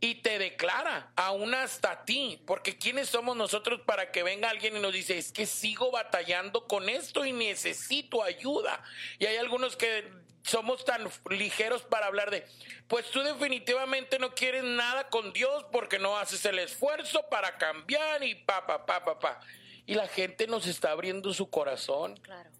Y 0.00 0.16
te 0.16 0.38
declara 0.38 1.12
aún 1.14 1.54
hasta 1.54 2.04
ti, 2.04 2.42
porque 2.46 2.78
¿quiénes 2.78 3.08
somos 3.10 3.36
nosotros 3.36 3.82
para 3.82 4.10
que 4.10 4.22
venga 4.22 4.48
alguien 4.48 4.76
y 4.76 4.80
nos 4.80 4.92
dice, 4.92 5.18
es 5.18 5.30
que 5.30 5.44
sigo 5.44 5.90
batallando 5.90 6.66
con 6.66 6.88
esto 6.88 7.24
y 7.26 7.32
necesito 7.32 8.22
ayuda? 8.22 8.82
Y 9.18 9.26
hay 9.26 9.36
algunos 9.36 9.76
que 9.76 10.08
somos 10.42 10.86
tan 10.86 11.06
ligeros 11.28 11.82
para 11.82 12.06
hablar 12.06 12.30
de, 12.30 12.46
pues 12.88 13.10
tú 13.10 13.22
definitivamente 13.22 14.18
no 14.18 14.34
quieres 14.34 14.64
nada 14.64 15.08
con 15.08 15.34
Dios 15.34 15.66
porque 15.70 15.98
no 15.98 16.16
haces 16.16 16.44
el 16.46 16.58
esfuerzo 16.58 17.26
para 17.30 17.58
cambiar 17.58 18.24
y 18.24 18.34
pa, 18.34 18.66
pa, 18.66 18.86
pa, 18.86 19.04
pa, 19.04 19.18
pa. 19.18 19.40
Y 19.84 19.94
la 19.94 20.08
gente 20.08 20.46
nos 20.46 20.66
está 20.66 20.92
abriendo 20.92 21.34
su 21.34 21.50
corazón. 21.50 22.16
Claro 22.16 22.50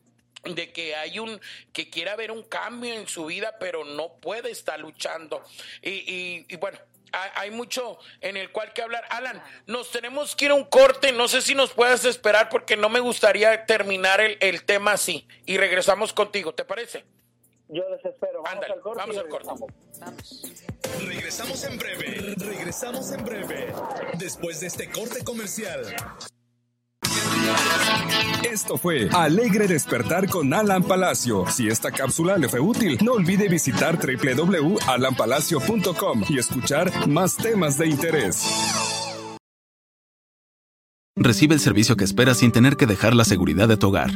de 0.43 0.73
que 0.73 0.97
hay 0.97 1.19
un 1.19 1.39
que 1.71 1.91
quiera 1.91 2.17
ver 2.17 2.31
un 2.31 2.43
cambio 2.43 2.95
en 2.95 3.07
su 3.07 3.27
vida 3.27 3.57
pero 3.61 3.85
no 3.85 4.15
puede 4.15 4.51
estar 4.51 4.81
luchando 4.81 5.45
y, 5.83 5.91
y, 5.91 6.47
y 6.49 6.57
bueno 6.57 6.79
hay 7.13 7.51
mucho 7.51 7.99
en 8.21 8.37
el 8.37 8.51
cual 8.53 8.73
que 8.73 8.83
hablar. 8.83 9.05
Alan, 9.11 9.43
nos 9.67 9.91
tenemos 9.91 10.35
que 10.37 10.47
ir 10.47 10.51
a 10.51 10.55
un 10.55 10.65
corte, 10.65 11.13
no 11.13 11.29
sé 11.29 11.43
si 11.43 11.55
nos 11.55 11.73
puedas 11.73 12.05
esperar 12.05 12.49
porque 12.49 12.77
no 12.77 12.89
me 12.89 13.01
gustaría 13.01 13.67
terminar 13.67 14.21
el, 14.21 14.65
tema 14.65 14.93
así 14.93 15.27
y 15.47 15.57
regresamos 15.57 16.13
contigo, 16.13 16.55
¿te 16.55 16.65
parece? 16.65 17.05
Yo 17.69 17.89
les 17.89 18.05
espero. 18.05 18.43
Vamos 18.43 18.65
al 18.69 18.81
corte. 18.81 18.99
Vamos 18.99 19.17
al 19.17 19.29
corte. 19.29 19.49
Vamos. 20.01 20.43
Regresamos 21.07 21.65
en 21.65 21.79
breve. 21.79 22.35
Regresamos 22.37 23.13
en 23.13 23.25
breve. 23.25 23.73
Después 24.19 24.61
de 24.61 24.67
este 24.67 24.91
corte 24.91 25.23
comercial. 25.25 25.87
Esto 28.45 28.79
fue 28.79 29.09
Alegre 29.13 29.69
Despertar 29.69 30.29
con 30.29 30.53
Alan 30.53 30.83
Palacio. 30.83 31.47
Si 31.49 31.69
esta 31.69 31.91
cápsula 31.91 32.37
le 32.37 32.47
fue 32.49 32.61
útil, 32.61 32.99
no 33.03 33.13
olvide 33.13 33.49
visitar 33.49 33.99
www.alanpalacio.com 33.99 36.25
y 36.29 36.39
escuchar 36.39 37.09
más 37.09 37.37
temas 37.37 37.79
de 37.79 37.89
interés. 37.89 39.00
Recibe 41.23 41.53
el 41.53 41.61
servicio 41.61 41.99
que 41.99 42.05
esperas 42.05 42.39
sin 42.39 42.51
tener 42.51 42.79
que 42.79 42.87
dejar 42.87 43.15
la 43.15 43.25
seguridad 43.25 43.69
de 43.69 43.77
tu 43.77 43.89
hogar. 43.89 44.11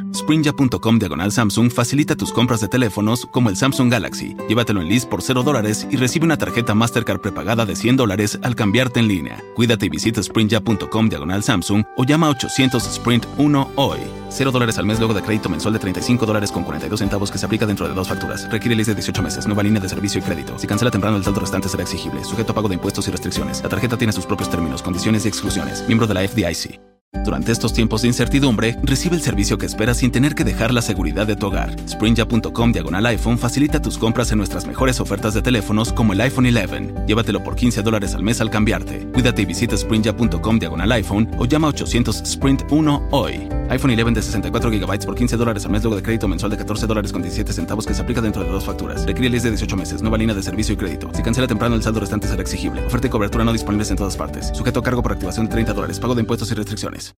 Diagonal 0.99 1.33
Samsung 1.33 1.71
facilita 1.71 2.17
tus 2.17 2.33
compras 2.33 2.62
de 2.62 2.69
teléfonos 2.69 3.27
como 3.31 3.51
el 3.51 3.57
Samsung 3.57 3.93
Galaxy. 3.93 4.35
Llévatelo 4.49 4.81
en 4.81 4.88
list 4.88 5.11
por 5.11 5.21
0 5.21 5.43
dólares 5.43 5.87
y 5.90 5.97
recibe 5.97 6.25
una 6.25 6.38
tarjeta 6.38 6.75
Mastercard 6.75 7.21
prepagada 7.21 7.67
de 7.67 7.77
100 7.77 7.97
dólares 7.99 8.38
al 8.43 8.57
cambiarte 8.57 9.01
en 9.01 9.09
línea. 9.09 9.38
Cuídate 9.55 9.85
y 9.85 9.90
visita 9.90 10.23
sprinja.com 10.23 11.09
diagonal 11.11 11.43
Samsung 11.43 11.85
o 11.95 12.05
llama 12.05 12.29
a 12.29 12.31
800 12.31 12.87
Sprint 12.87 13.27
1 13.37 13.73
hoy. 13.77 13.99
0 14.31 14.51
dólares 14.51 14.79
al 14.79 14.87
mes 14.87 14.99
luego 14.99 15.12
de 15.12 15.21
crédito 15.21 15.51
mensual 15.51 15.75
de 15.75 15.81
35 15.81 16.25
dólares 16.25 16.51
con 16.51 16.64
42 16.64 16.99
centavos 16.99 17.31
que 17.31 17.37
se 17.37 17.45
aplica 17.45 17.67
dentro 17.67 17.87
de 17.87 17.93
dos 17.93 18.09
facturas. 18.09 18.51
Requiere 18.51 18.75
list 18.77 18.88
de 18.88 18.95
18 18.95 19.23
meses. 19.23 19.47
Nueva 19.47 19.62
línea 19.62 19.83
de 19.83 19.90
servicio 19.90 20.21
y 20.21 20.23
crédito. 20.23 20.59
Si 20.59 20.67
cancela 20.67 20.90
temprano 20.90 21.19
el 21.19 21.25
saldo 21.25 21.40
restante 21.40 21.69
será 21.69 21.83
exigible. 21.83 22.25
Sujeto 22.25 22.53
a 22.53 22.55
pago 22.55 22.69
de 22.69 22.77
impuestos 22.77 23.07
y 23.09 23.11
restricciones. 23.11 23.62
La 23.62 23.69
tarjeta 23.69 23.99
tiene 23.99 24.14
sus 24.14 24.25
propios 24.25 24.49
términos, 24.49 24.83
condiciones 24.83 25.27
y 25.27 25.29
exclusiones. 25.29 25.85
Miembro 25.87 26.07
de 26.07 26.14
la 26.14 26.27
FDIC. 26.27 26.93
Durante 27.22 27.53
estos 27.53 27.72
tiempos 27.72 28.03
de 28.03 28.09
incertidumbre, 28.09 28.77
recibe 28.83 29.16
el 29.16 29.22
servicio 29.22 29.59
que 29.59 29.66
esperas 29.66 29.98
sin 29.98 30.11
tener 30.11 30.35
que 30.35 30.44
dejar 30.44 30.72
la 30.72 30.83
seguridad 30.83 31.27
de 31.27 31.37
tu 31.37 31.46
hogar. 31.46 31.74
Sprinja.com 31.88 32.72
diagonal 32.72 33.07
iPhone 33.07 33.38
facilita 33.38 33.81
tus 33.81 33.98
compras 33.98 34.33
en 34.33 34.38
nuestras 34.38 34.66
mejores 34.66 35.00
ofertas 35.00 35.35
de 35.35 35.42
teléfonos 35.42 35.92
como 35.92 36.12
el 36.12 36.20
iPhone 36.20 36.46
11. 36.46 37.07
Llévatelo 37.07 37.42
por 37.42 37.57
15 37.57 37.83
dólares 37.83 38.14
al 38.14 38.22
mes 38.22 38.40
al 38.40 38.50
cambiarte. 38.50 39.07
Cuídate 39.12 39.42
y 39.42 39.44
visita 39.46 39.77
sprinja.com 39.77 40.59
diagonal 40.59 40.92
iPhone 40.92 41.31
o 41.38 41.44
llama 41.44 41.68
a 41.68 41.70
800 41.70 42.22
Sprint 42.22 42.62
1 42.70 43.09
hoy. 43.11 43.48
iPhone 43.68 43.90
11 43.90 44.14
de 44.14 44.22
64 44.22 44.70
GB 44.70 45.07
por 45.07 45.14
15 45.14 45.37
dólares 45.37 45.64
al 45.64 45.72
mes 45.72 45.83
luego 45.83 45.96
de 45.96 46.03
crédito 46.03 46.29
mensual 46.29 46.50
de 46.50 46.57
14 46.59 46.87
dólares 46.87 47.12
con 47.12 47.22
17 47.22 47.53
centavos 47.53 47.87
que 47.87 47.94
se 47.94 48.03
aplica 48.03 48.20
dentro 48.20 48.42
de 48.42 48.50
dos 48.50 48.64
facturas. 48.64 49.05
Requiere 49.07 49.29
list 49.29 49.44
de 49.44 49.50
18 49.50 49.77
meses. 49.77 50.03
Nueva 50.03 50.16
línea 50.16 50.35
de 50.35 50.42
servicio 50.42 50.74
y 50.74 50.77
crédito. 50.77 51.11
Si 51.14 51.22
cancela 51.22 51.46
temprano 51.46 51.74
el 51.74 51.83
saldo 51.83 52.00
restante 52.00 52.29
será 52.29 52.42
exigible. 52.42 52.87
Oferta 52.87 53.09
y 53.09 53.11
cobertura 53.11 53.44
no 53.44 53.53
disponibles 53.53 53.90
en 53.90 53.96
todas 53.96 54.16
partes. 54.16 54.50
Sujeto 54.55 54.81
a 54.81 54.83
cargo 54.83 55.03
por 55.03 55.12
activación 55.12 55.46
de 55.46 55.53
30 55.53 55.72
dólares. 55.72 55.98
Pago 55.98 56.14
de 56.14 56.20
impuestos 56.20 56.50
y 56.50 56.55
restricciones. 56.55 57.12